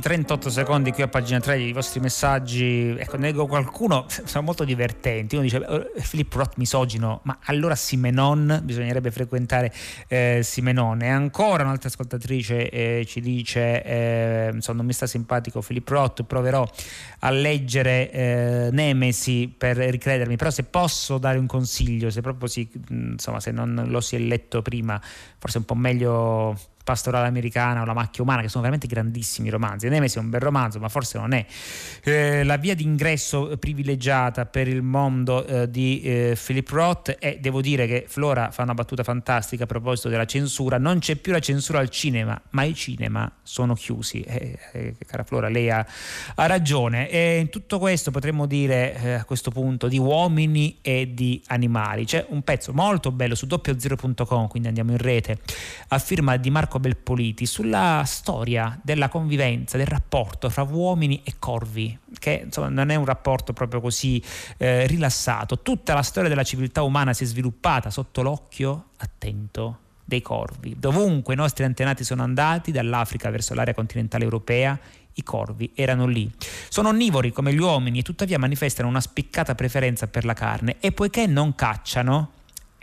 38 0.03 0.49
secondi 0.49 0.91
qui 0.91 1.01
a 1.01 1.07
pagina 1.07 1.39
3 1.39 1.59
i 1.61 1.71
vostri 1.71 2.01
messaggi. 2.01 2.93
Ecco 2.99 3.15
ne 3.15 3.27
leggo 3.27 3.47
qualcuno 3.47 4.05
sono 4.25 4.43
molto 4.43 4.65
divertenti. 4.65 5.35
Uno 5.35 5.45
dice 5.45 5.91
Filippo 5.95 6.39
Roth 6.39 6.57
misogino 6.57 7.21
ma 7.23 7.39
allora 7.45 7.73
Simenon? 7.73 8.59
Bisognerebbe 8.65 9.11
frequentare 9.11 9.71
eh, 10.09 10.41
Simenon. 10.43 11.03
E 11.03 11.07
ancora 11.07 11.63
un'altra 11.63 11.87
ascoltatrice 11.87 12.69
eh, 12.69 13.05
ci 13.07 13.21
dice 13.21 13.81
eh, 13.81 14.49
insomma 14.51 14.79
non 14.79 14.87
mi 14.87 14.91
sta 14.91 15.07
simpatico 15.07 15.61
Filippo 15.61 15.93
Roth 15.93 16.23
proverò 16.23 16.69
a 17.19 17.29
leggere 17.29 18.11
eh, 18.11 18.69
Nemesi 18.73 19.55
per 19.57 19.77
ricredermi. 19.77 20.35
Però 20.35 20.49
se 20.49 20.65
posso 20.65 21.17
dare 21.17 21.37
un 21.37 21.47
consiglio 21.47 22.09
se 22.09 22.19
proprio 22.19 22.49
si 22.49 22.69
insomma 22.89 23.39
se 23.39 23.51
non 23.51 23.85
lo 23.87 24.01
si 24.01 24.17
è 24.17 24.19
letto 24.19 24.61
prima 24.61 24.99
forse 25.37 25.55
è 25.55 25.59
un 25.61 25.65
po' 25.65 25.75
meglio 25.75 26.57
Pastorale 26.83 27.27
americana 27.27 27.81
o 27.81 27.85
La 27.85 27.93
macchia 27.93 28.23
umana, 28.23 28.41
che 28.41 28.49
sono 28.49 28.61
veramente 28.61 28.87
grandissimi 28.87 29.49
romanzi. 29.49 29.87
Nemesi 29.87 30.17
è 30.17 30.19
un 30.19 30.29
bel 30.29 30.41
romanzo, 30.41 30.79
ma 30.79 30.89
forse 30.89 31.17
non 31.17 31.33
è 31.33 31.45
eh, 32.03 32.43
la 32.43 32.57
via 32.57 32.75
d'ingresso 32.75 33.57
privilegiata 33.57 34.45
per 34.45 34.67
il 34.67 34.81
mondo 34.81 35.45
eh, 35.45 35.69
di 35.69 36.01
eh, 36.01 36.37
Philip 36.43 36.69
Roth. 36.69 37.15
E 37.19 37.37
devo 37.39 37.61
dire 37.61 37.87
che 37.87 38.05
Flora 38.07 38.51
fa 38.51 38.63
una 38.63 38.73
battuta 38.73 39.03
fantastica 39.03 39.63
a 39.63 39.67
proposito 39.67 40.09
della 40.09 40.25
censura. 40.25 40.77
Non 40.77 40.99
c'è 40.99 41.15
più 41.15 41.31
la 41.31 41.39
censura 41.39 41.79
al 41.79 41.89
cinema, 41.89 42.39
ma 42.51 42.63
i 42.63 42.73
cinema 42.73 43.31
sono 43.41 43.75
chiusi. 43.75 44.21
Eh, 44.21 44.57
eh, 44.73 44.95
cara 45.05 45.23
Flora, 45.23 45.47
lei 45.47 45.69
ha, 45.69 45.85
ha, 46.35 46.45
ragione. 46.45 47.09
E 47.09 47.39
in 47.39 47.49
tutto 47.49 47.79
questo 47.79 48.11
potremmo 48.11 48.45
dire 48.45 48.95
eh, 48.95 49.13
a 49.13 49.25
questo 49.25 49.51
punto 49.51 49.87
di 49.87 49.97
uomini 49.97 50.79
e 50.81 51.13
di 51.13 51.41
animali. 51.47 52.05
C'è 52.05 52.25
un 52.29 52.41
pezzo 52.41 52.73
molto 52.73 53.11
bello 53.11 53.35
su 53.35 53.45
doppiozero.com, 53.45 54.47
quindi 54.47 54.67
andiamo 54.67 54.91
in 54.91 54.97
rete, 54.97 55.39
a 55.89 55.99
firma 55.99 56.35
di 56.37 56.49
Marco 56.49 56.72
Marco 56.73 56.79
Belpoliti 56.79 57.45
sulla 57.45 58.03
storia 58.05 58.79
della 58.81 59.09
convivenza, 59.09 59.77
del 59.77 59.85
rapporto 59.85 60.49
fra 60.49 60.63
uomini 60.63 61.21
e 61.23 61.33
corvi, 61.37 61.97
che 62.17 62.41
insomma, 62.45 62.69
non 62.69 62.89
è 62.89 62.95
un 62.95 63.05
rapporto 63.05 63.53
proprio 63.53 63.81
così 63.81 64.21
eh, 64.57 64.87
rilassato. 64.87 65.59
Tutta 65.59 65.93
la 65.93 66.01
storia 66.01 66.29
della 66.29 66.43
civiltà 66.43 66.81
umana 66.81 67.13
si 67.13 67.23
è 67.23 67.27
sviluppata 67.27 67.89
sotto 67.89 68.21
l'occhio 68.23 68.85
attento 68.97 69.79
dei 70.03 70.21
corvi. 70.21 70.75
Dovunque 70.79 71.33
i 71.33 71.37
nostri 71.37 71.63
antenati 71.63 72.03
sono 72.03 72.23
andati, 72.23 72.71
dall'Africa 72.71 73.29
verso 73.29 73.53
l'area 73.53 73.73
continentale 73.73 74.23
europea, 74.23 74.77
i 75.15 75.23
corvi 75.23 75.71
erano 75.75 76.07
lì. 76.07 76.29
Sono 76.69 76.89
onnivori 76.89 77.31
come 77.31 77.53
gli 77.53 77.59
uomini 77.59 77.99
e 77.99 78.03
tuttavia 78.03 78.39
manifestano 78.39 78.87
una 78.87 79.01
spiccata 79.01 79.53
preferenza 79.53 80.07
per 80.07 80.25
la 80.25 80.33
carne 80.33 80.77
e 80.79 80.91
poiché 80.91 81.27
non 81.27 81.53
cacciano, 81.53 82.31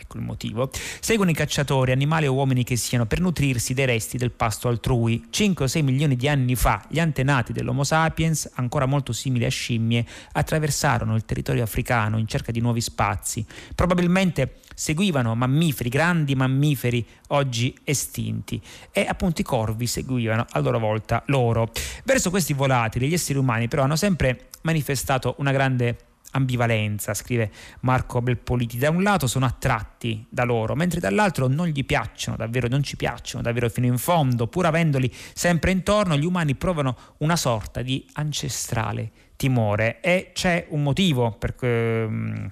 ecco 0.01 0.17
il 0.17 0.23
motivo, 0.23 0.71
seguono 1.01 1.31
i 1.31 1.35
cacciatori, 1.35 1.93
animali 1.93 2.27
o 2.27 2.33
uomini 2.33 2.65
che 2.65 2.77
siano, 2.77 3.07
per 3.07 3.21
nutrirsi 3.21 3.75
dei 3.75 3.87
resti 3.87 4.17
del 4.17 4.31
pasto 4.31 4.69
altrui. 4.69 5.27
5 5.31 5.65
o 5.65 5.69
6 5.69 5.83
milioni 5.83 6.17
di 6.17 6.29
anni 6.29 6.55
fa 6.55 6.85
gli 6.89 6.99
antenati 6.99 7.53
dell'Homo 7.53 7.85
sapiens, 7.85 8.51
ancora 8.55 8.87
molto 8.87 9.13
simili 9.13 9.45
a 9.45 9.51
scimmie, 9.51 10.05
attraversarono 10.33 11.15
il 11.15 11.25
territorio 11.25 11.63
africano 11.63 12.19
in 12.19 12.27
cerca 12.27 12.53
di 12.53 12.61
nuovi 12.61 12.81
spazi. 12.81 13.45
Probabilmente 13.75 14.61
seguivano 14.75 15.35
mammiferi, 15.35 15.89
grandi 15.89 16.35
mammiferi 16.35 17.07
oggi 17.29 17.77
estinti 17.85 18.61
e 18.91 19.05
appunto 19.07 19.41
i 19.41 19.45
corvi 19.45 19.87
seguivano 19.87 20.47
a 20.49 20.59
loro 20.61 20.79
volta 20.79 21.23
loro. 21.27 21.71
Verso 22.05 22.31
questi 22.31 22.55
volatili 22.55 23.09
gli 23.09 23.15
esseri 23.15 23.39
umani 23.39 23.69
però 23.69 23.83
hanno 23.83 23.97
sempre 23.97 24.49
manifestato 24.63 25.35
una 25.39 25.53
grande 25.53 26.10
ambivalenza, 26.33 27.14
scrive 27.14 27.51
Marco 27.81 28.21
Belpoliti. 28.21 28.79
Da 28.79 28.90
un 28.90 29.03
lato 29.03 29.27
sono 29.27 29.47
attratti 29.47 30.27
da 30.29 30.45
loro, 30.45 30.75
mentre 30.75 31.01
dall'altro 31.01 31.47
non 31.47 31.66
gli 31.66 31.85
piacciono 31.85 32.37
davvero, 32.37 32.69
non 32.69 32.83
ci 32.83 32.97
piacciono 32.97 33.43
davvero 33.43 33.69
fino 33.69 33.87
in 33.87 33.99
fondo, 33.99 34.47
pur 34.47 34.66
avendoli 34.66 35.12
sempre 35.35 35.71
intorno, 35.71 36.16
gli 36.16 36.25
umani 36.25 36.55
provano 36.55 36.97
una 37.19 37.37
sorta 37.37 37.83
di 37.83 38.07
ancestrale 38.14 39.11
timore 39.37 40.01
e 40.01 40.33
c'è 40.35 40.66
un 40.69 40.83
motivo 40.83 41.33
per, 41.33 41.55
ehm, 41.61 42.51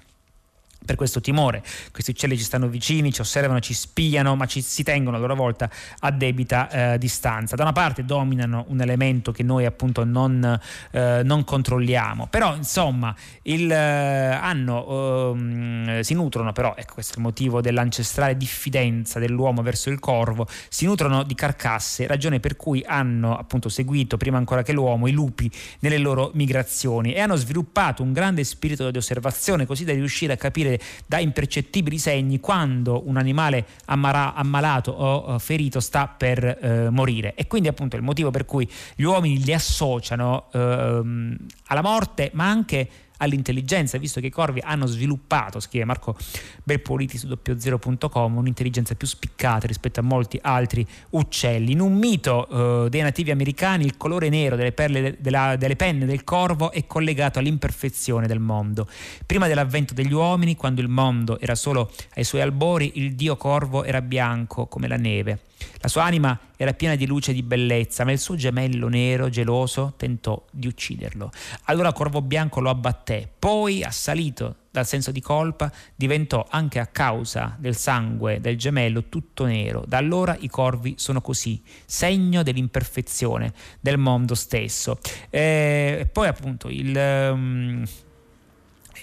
per 0.85 0.95
questo 0.95 1.21
timore. 1.21 1.63
Questi 1.91 2.11
uccelli 2.11 2.37
ci 2.37 2.43
stanno 2.43 2.67
vicini, 2.67 3.11
ci 3.11 3.21
osservano, 3.21 3.59
ci 3.59 3.73
spiano, 3.73 4.35
ma 4.35 4.45
ci, 4.45 4.61
si 4.61 4.83
tengono 4.83 5.17
a 5.17 5.19
loro 5.19 5.35
volta 5.35 5.69
a 5.99 6.11
debita 6.11 6.69
eh, 6.93 6.97
distanza. 6.97 7.55
Da 7.55 7.63
una 7.63 7.73
parte 7.73 8.05
dominano 8.05 8.65
un 8.69 8.81
elemento 8.81 9.31
che 9.31 9.43
noi 9.43 9.65
appunto 9.65 10.03
non, 10.03 10.59
eh, 10.91 11.21
non 11.23 11.43
controlliamo, 11.43 12.27
però 12.27 12.55
insomma 12.55 13.15
il, 13.43 13.71
eh, 13.71 13.75
hanno, 13.75 15.31
ehm, 15.31 15.99
si 16.01 16.13
nutrono 16.13 16.51
però, 16.53 16.73
ecco 16.75 16.95
questo 16.95 17.13
è 17.13 17.17
il 17.17 17.23
motivo 17.23 17.61
dell'ancestrale 17.61 18.35
diffidenza 18.35 19.19
dell'uomo 19.19 19.61
verso 19.61 19.89
il 19.89 19.99
corvo, 19.99 20.47
si 20.69 20.85
nutrono 20.85 21.23
di 21.23 21.35
carcasse, 21.35 22.07
ragione 22.07 22.39
per 22.39 22.55
cui 22.55 22.83
hanno 22.85 23.37
appunto 23.37 23.69
seguito 23.69 24.17
prima 24.17 24.37
ancora 24.37 24.63
che 24.63 24.73
l'uomo 24.73 25.07
i 25.07 25.11
lupi 25.11 25.51
nelle 25.79 25.97
loro 25.97 26.31
migrazioni 26.33 27.13
e 27.13 27.19
hanno 27.19 27.35
sviluppato 27.35 28.01
un 28.01 28.11
grande 28.11 28.43
spirito 28.43 28.89
di 28.89 28.97
osservazione 28.97 29.65
così 29.65 29.83
da 29.83 29.93
riuscire 29.93 30.33
a 30.33 30.37
capire 30.37 30.78
da 31.05 31.19
impercettibili 31.19 31.97
segni 31.97 32.39
quando 32.39 33.07
un 33.07 33.17
animale 33.17 33.65
ammara, 33.85 34.33
ammalato 34.33 34.91
o 34.91 35.39
ferito 35.39 35.79
sta 35.79 36.07
per 36.07 36.57
uh, 36.61 36.91
morire. 36.91 37.33
E 37.35 37.47
quindi 37.47 37.67
appunto 37.67 37.95
il 37.95 38.01
motivo 38.01 38.31
per 38.31 38.45
cui 38.45 38.69
gli 38.95 39.03
uomini 39.03 39.43
li 39.43 39.53
associano 39.53 40.45
uh, 40.51 40.57
alla 41.67 41.81
morte, 41.81 42.31
ma 42.33 42.49
anche 42.49 42.89
all'intelligenza, 43.19 43.97
visto 43.97 44.19
che 44.19 44.27
i 44.27 44.31
corvi 44.31 44.59
hanno 44.63 44.85
sviluppato, 44.85 45.59
scrive 45.59 45.85
Marco 45.85 46.17
Belpoliti 46.63 47.17
su 47.17 47.27
doppiozero.com, 47.27 48.37
un'intelligenza 48.37 48.95
più 48.95 49.07
spiccata 49.07 49.67
rispetto 49.67 49.99
a 49.99 50.03
molti 50.03 50.39
altri 50.41 50.85
uccelli. 51.11 51.71
In 51.71 51.79
un 51.79 51.93
mito 51.93 52.85
eh, 52.85 52.89
dei 52.89 53.01
nativi 53.01 53.31
americani 53.31 53.85
il 53.85 53.97
colore 53.97 54.29
nero 54.29 54.55
delle, 54.55 54.71
perle, 54.71 55.17
della, 55.19 55.55
delle 55.55 55.75
penne 55.75 56.05
del 56.05 56.23
corvo 56.23 56.71
è 56.71 56.85
collegato 56.85 57.39
all'imperfezione 57.39 58.27
del 58.27 58.39
mondo. 58.39 58.87
Prima 59.25 59.47
dell'avvento 59.47 59.93
degli 59.93 60.13
uomini, 60.13 60.55
quando 60.55 60.81
il 60.81 60.89
mondo 60.89 61.39
era 61.39 61.55
solo 61.55 61.91
ai 62.15 62.23
suoi 62.23 62.41
albori, 62.41 62.91
il 62.95 63.15
dio 63.15 63.35
corvo 63.37 63.83
era 63.83 64.01
bianco 64.01 64.67
come 64.67 64.87
la 64.87 64.97
neve. 64.97 65.48
La 65.81 65.87
sua 65.87 66.03
anima 66.03 66.37
era 66.55 66.73
piena 66.73 66.95
di 66.95 67.05
luce 67.05 67.31
e 67.31 67.33
di 67.33 67.43
bellezza, 67.43 68.03
ma 68.03 68.11
il 68.11 68.19
suo 68.19 68.35
gemello 68.35 68.87
nero, 68.87 69.29
geloso, 69.29 69.93
tentò 69.95 70.45
di 70.51 70.67
ucciderlo. 70.67 71.31
Allora 71.65 71.93
Corvo 71.93 72.21
Bianco 72.21 72.59
lo 72.59 72.69
abbatté, 72.69 73.29
poi, 73.39 73.83
assalito 73.83 74.55
dal 74.71 74.85
senso 74.85 75.11
di 75.11 75.21
colpa, 75.21 75.71
diventò 75.95 76.45
anche 76.49 76.79
a 76.79 76.85
causa 76.87 77.55
del 77.57 77.75
sangue 77.75 78.39
del 78.39 78.57
gemello 78.57 79.05
tutto 79.05 79.45
nero. 79.45 79.83
Da 79.87 79.97
allora 79.97 80.35
i 80.39 80.47
corvi 80.47 80.95
sono 80.97 81.21
così, 81.21 81.61
segno 81.85 82.43
dell'imperfezione 82.43 83.53
del 83.79 83.97
mondo 83.97 84.35
stesso. 84.35 84.99
E 85.29 85.97
eh, 85.99 86.05
poi 86.11 86.27
appunto 86.27 86.69
il... 86.69 86.95
Um, 86.95 87.85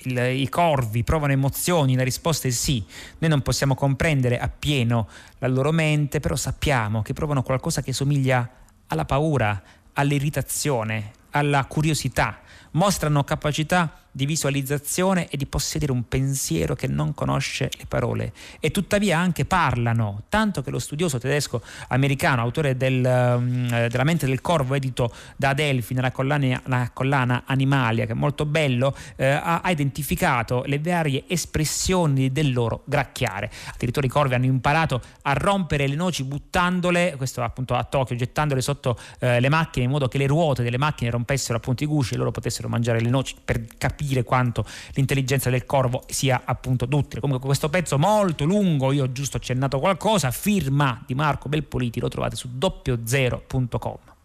il, 0.07 0.41
i 0.41 0.49
corvi 0.49 1.05
provano 1.05 1.33
emozioni, 1.33 1.97
la 1.97 2.03
risposta 2.03 2.49
è 2.49 2.51
sì. 2.51 2.85
Noi 3.19 3.31
non 3.31 3.43
possiamo 3.43 3.75
comprendere 3.75 4.39
appieno 4.39 5.09
la 5.39 5.49
loro 5.49 5.73
mente, 5.73 6.21
però 6.21 6.37
sappiamo 6.37 7.03
che 7.03 7.13
provano 7.13 7.43
qualcosa 7.43 7.83
che 7.83 7.93
somiglia 7.93 8.49
alla 8.87 9.05
paura, 9.05 9.63
all'irritazione, 9.93 11.13
alla 11.31 11.65
curiosità, 11.67 12.41
mostrano 12.73 13.25
capacità 13.25 14.06
di 14.17 14.25
visualizzazione 14.25 15.29
e 15.29 15.37
di 15.37 15.45
possedere 15.45 15.93
un 15.93 16.09
pensiero 16.09 16.75
che 16.75 16.87
non 16.87 17.13
conosce 17.13 17.69
le 17.77 17.85
parole 17.87 18.33
e 18.61 18.71
tuttavia 18.71 19.19
anche 19.19 19.45
parlano, 19.45 20.23
tanto 20.31 20.63
che 20.63 20.71
lo 20.71 20.79
studioso 20.79 21.19
tedesco 21.19 21.61
americano, 21.89 22.41
autore 22.41 22.79
del, 22.79 23.05
um, 23.05 23.89
della 23.89 24.05
mente 24.05 24.25
del 24.25 24.41
corvo, 24.41 24.75
edito 24.75 25.13
da 25.37 25.51
Adelphi 25.51 25.93
nella 25.93 26.13
collana, 26.13 26.91
collana 26.95 27.43
Animalia, 27.45 28.07
che 28.07 28.13
è 28.13 28.15
molto 28.15 28.47
bello, 28.47 28.97
eh, 29.17 29.27
ha, 29.27 29.61
identificato 29.67 30.63
le 30.65 30.79
varie 30.79 31.25
espressioni 31.27 32.33
del 32.33 32.55
loro 32.55 32.85
gracchiare. 32.87 33.51
Addirittura 33.75 34.07
i 34.07 34.09
corvi 34.09 34.33
hanno 34.33 34.47
imparato 34.47 35.03
a 35.23 35.35
rompere 35.35 35.87
le 35.87 35.95
noci 35.95 36.25
buttandole, 36.25 37.17
questo 37.19 37.43
appunto 37.43 37.75
a 37.75 37.85
Tokyo, 37.85 38.17
gettandole 38.17 38.63
sotto 38.63 38.99
eh, 39.19 39.41
le 39.41 39.49
macchine 39.51 39.85
in 39.85 39.91
modo 39.91 40.09
che 40.09 40.17
le 40.17 40.27
ruote 40.27 40.63
delle 40.63 40.79
macchine 40.79 41.11
rompessero 41.11 41.59
appunto 41.59 41.85
i 41.85 41.87
gusci 41.87 42.15
e 42.15 42.17
loro 42.17 42.31
potessero 42.31 42.71
mangiare 42.71 43.01
le 43.01 43.11
noci 43.11 43.35
per 43.45 43.63
capire 43.77 44.05
capire 44.07 44.23
quanto 44.23 44.65
l'intelligenza 44.95 45.51
del 45.51 45.67
corvo 45.67 46.05
sia 46.07 46.43
appunto 46.45 46.87
duttile. 46.87 47.21
Comunque 47.21 47.47
questo 47.47 47.69
pezzo 47.69 47.99
molto 47.99 48.45
lungo, 48.45 48.93
io 48.93 49.05
ho 49.05 49.13
giusto 49.13 49.37
accennato 49.37 49.81
qualcosa, 49.81 50.31
firma 50.31 51.03
di 51.05 51.15
Marco 51.15 51.49
Belpoliti, 51.49 51.99
lo 51.99 52.09
trovate 52.09 52.37
su 52.37 52.49
doppiozero.com. 52.53 54.16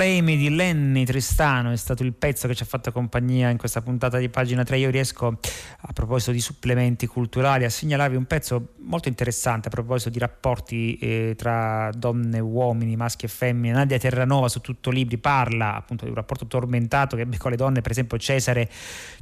Blame 0.00 0.34
di 0.38 0.48
Lenny 0.48 1.04
Tristano 1.04 1.72
è 1.72 1.76
stato 1.76 2.02
il 2.04 2.14
pezzo 2.14 2.48
che 2.48 2.54
ci 2.54 2.62
ha 2.62 2.66
fatto 2.66 2.90
compagnia 2.90 3.50
in 3.50 3.58
questa 3.58 3.82
puntata 3.82 4.16
di 4.16 4.30
pagina 4.30 4.64
3. 4.64 4.78
Io 4.78 4.88
riesco, 4.88 5.26
a 5.26 5.92
proposito 5.92 6.30
di 6.30 6.40
supplementi 6.40 7.06
culturali, 7.06 7.66
a 7.66 7.68
segnalarvi 7.68 8.16
un 8.16 8.24
pezzo 8.24 8.68
molto 8.78 9.08
interessante 9.08 9.68
a 9.68 9.70
proposito 9.70 10.08
di 10.08 10.18
rapporti 10.18 10.96
eh, 10.96 11.34
tra 11.36 11.90
donne 11.94 12.38
e 12.38 12.40
uomini, 12.40 12.96
maschi 12.96 13.26
e 13.26 13.28
femmine. 13.28 13.74
Nadia 13.74 13.98
Terranova 13.98 14.48
su 14.48 14.62
tutto 14.62 14.90
libri 14.90 15.18
parla 15.18 15.76
appunto 15.76 16.04
di 16.04 16.10
un 16.10 16.16
rapporto 16.16 16.46
tormentato 16.46 17.14
che 17.14 17.22
ebbe 17.22 17.36
con 17.36 17.50
le 17.50 17.58
donne, 17.58 17.82
per 17.82 17.90
esempio 17.90 18.16
Cesare, 18.16 18.70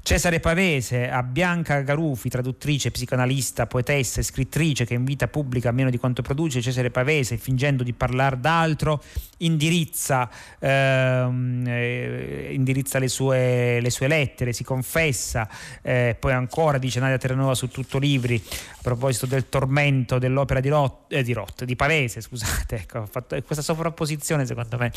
Cesare 0.03 0.39
Pavese, 0.39 1.11
a 1.11 1.25
Bianca 1.25 1.81
Garufi, 1.81 2.29
traduttrice, 2.29 2.93
psicanalista, 2.93 3.67
poetessa 3.67 4.21
e 4.21 4.23
scrittrice 4.23 4.85
che 4.85 4.95
in 4.95 5.03
vita 5.03 5.27
pubblica 5.27 5.73
meno 5.73 5.91
di 5.91 5.99
quanto 5.99 6.23
produce, 6.23 6.63
Cesare 6.63 6.93
Pavese, 6.93 7.37
fingendo 7.37 7.83
di 7.83 7.93
parlare 7.93 8.39
d'altro, 8.39 9.03
indirizza 9.39 10.31
eh, 10.69 12.53
indirizza 12.53 12.99
le 12.99 13.09
sue, 13.09 13.81
le 13.81 13.91
sue, 13.91 14.09
lettere, 14.09 14.53
si 14.53 14.65
confessa, 14.65 15.49
eh, 15.83 16.17
poi 16.19 16.33
ancora 16.33 16.79
dice 16.79 17.01
Nadia 17.01 17.19
Terranova 17.19 17.55
su 17.55 17.69
tutto 17.69 17.99
libri 17.99 18.43
a 18.45 18.79
proposito 18.83 19.27
del 19.27 19.49
tormento 19.49 20.19
dell'opera 20.19 20.61
di, 20.61 20.69
Rot, 20.69 21.13
eh, 21.13 21.23
di, 21.23 21.33
Rot, 21.33 21.65
di 21.65 21.77
Pavese, 21.77 22.21
scusate, 22.21 22.77
ecco, 22.83 23.07
fatto, 23.07 23.41
questa 23.43 23.63
sovrapposizione 23.63 24.47
secondo 24.47 24.77
me 24.77 24.93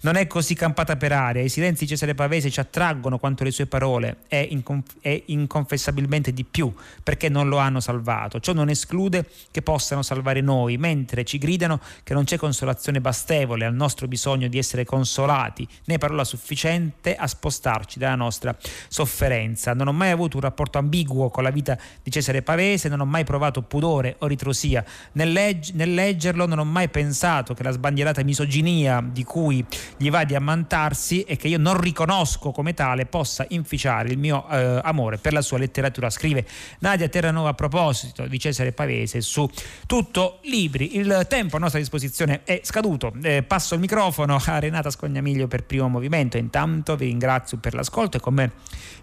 non 0.00 0.16
è 0.16 0.26
così 0.26 0.54
campata 0.54 0.96
per 0.96 1.12
aria, 1.12 1.42
i 1.42 1.48
silenzi 1.48 1.84
di 1.84 1.90
Cesare 1.90 2.14
Pavese 2.14 2.50
ci 2.50 2.60
attraggono 2.60 3.18
quanto 3.18 3.44
le 3.44 3.50
sue 3.50 3.66
parole 3.66 4.18
è, 4.28 4.46
inconf- 4.50 4.96
è 5.00 5.22
inconfessabilmente 5.26 6.32
di 6.32 6.44
più 6.44 6.72
perché 7.02 7.28
non 7.28 7.48
lo 7.48 7.58
hanno 7.58 7.80
salvato, 7.80 8.40
ciò 8.40 8.52
non 8.52 8.68
esclude 8.68 9.26
che 9.50 9.62
possano 9.62 10.02
salvare 10.02 10.40
noi, 10.40 10.76
mentre 10.76 11.24
ci 11.24 11.38
gridano 11.38 11.80
che 12.02 12.14
non 12.14 12.24
c'è 12.24 12.36
consolazione 12.36 13.00
bastevole 13.00 13.64
al 13.64 13.74
nostro 13.74 14.06
bisogno 14.06 14.48
di 14.48 14.58
essere 14.58 14.84
consolati, 14.84 15.09
né 15.84 15.98
parola 15.98 16.24
sufficiente 16.24 17.14
a 17.14 17.26
spostarci 17.26 17.98
dalla 17.98 18.14
nostra 18.14 18.56
sofferenza. 18.88 19.74
Non 19.74 19.88
ho 19.88 19.92
mai 19.92 20.10
avuto 20.10 20.36
un 20.36 20.42
rapporto 20.42 20.78
ambiguo 20.78 21.30
con 21.30 21.42
la 21.42 21.50
vita 21.50 21.78
di 22.02 22.10
Cesare 22.10 22.42
Pavese, 22.42 22.88
non 22.88 23.00
ho 23.00 23.04
mai 23.04 23.24
provato 23.24 23.62
pudore 23.62 24.16
o 24.18 24.26
ritrosia 24.26 24.84
nel, 25.12 25.32
legg- 25.32 25.72
nel 25.74 25.94
leggerlo, 25.94 26.46
non 26.46 26.58
ho 26.58 26.64
mai 26.64 26.88
pensato 26.88 27.54
che 27.54 27.62
la 27.62 27.70
sbandierata 27.70 28.22
misoginia 28.22 29.02
di 29.04 29.24
cui 29.24 29.64
gli 29.96 30.10
va 30.10 30.24
di 30.24 30.34
ammantarsi 30.34 31.22
e 31.22 31.36
che 31.36 31.48
io 31.48 31.58
non 31.58 31.80
riconosco 31.80 32.50
come 32.50 32.74
tale 32.74 33.06
possa 33.06 33.44
inficiare 33.50 34.08
il 34.10 34.18
mio 34.18 34.48
eh, 34.48 34.80
amore 34.82 35.18
per 35.18 35.32
la 35.32 35.42
sua 35.42 35.58
letteratura. 35.58 36.10
Scrive 36.10 36.46
Nadia 36.80 37.08
Terranova 37.08 37.50
a 37.50 37.54
proposito 37.54 38.26
di 38.26 38.38
Cesare 38.38 38.72
Pavese 38.72 39.20
su 39.20 39.48
Tutto 39.86 40.38
Libri. 40.42 40.96
Il 40.96 41.26
tempo 41.28 41.56
a 41.56 41.58
nostra 41.58 41.78
disposizione 41.78 42.42
è 42.44 42.60
scaduto. 42.62 43.12
Eh, 43.22 43.42
passo 43.42 43.74
il 43.74 43.80
microfono 43.80 44.40
a 44.44 44.58
Renata 44.58 44.90
Scognamiglio 45.00 45.48
per 45.48 45.64
primo 45.64 45.88
movimento. 45.88 46.36
Intanto 46.36 46.94
vi 46.94 47.06
ringrazio 47.06 47.56
per 47.56 47.72
l'ascolto 47.72 48.18
e 48.18 48.20
con 48.20 48.34
me 48.34 48.52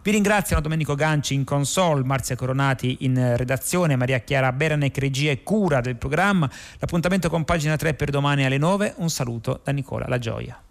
vi 0.04 0.12
ringraziano 0.12 0.62
Domenico 0.62 0.94
Ganci 0.94 1.34
in 1.34 1.44
console, 1.44 2.04
Marzia 2.04 2.36
Coronati 2.36 2.98
in 3.00 3.34
redazione, 3.36 3.96
Maria 3.96 4.20
Chiara 4.20 4.52
Beranec 4.52 4.96
regia 5.00 5.32
e 5.32 5.42
cura 5.42 5.82
del 5.82 5.96
programma. 5.96 6.48
L'appuntamento 6.78 7.30
con 7.30 7.46
pagina 7.46 7.76
3 7.76 7.96
per 7.96 8.12
domani 8.12 8.46
alle 8.46 8.60
9. 8.60 8.94
Un 8.98 9.10
saluto 9.10 9.60
da 9.64 9.72
Nicola 9.72 10.06
La 10.08 10.20
Gioia. 10.20 10.62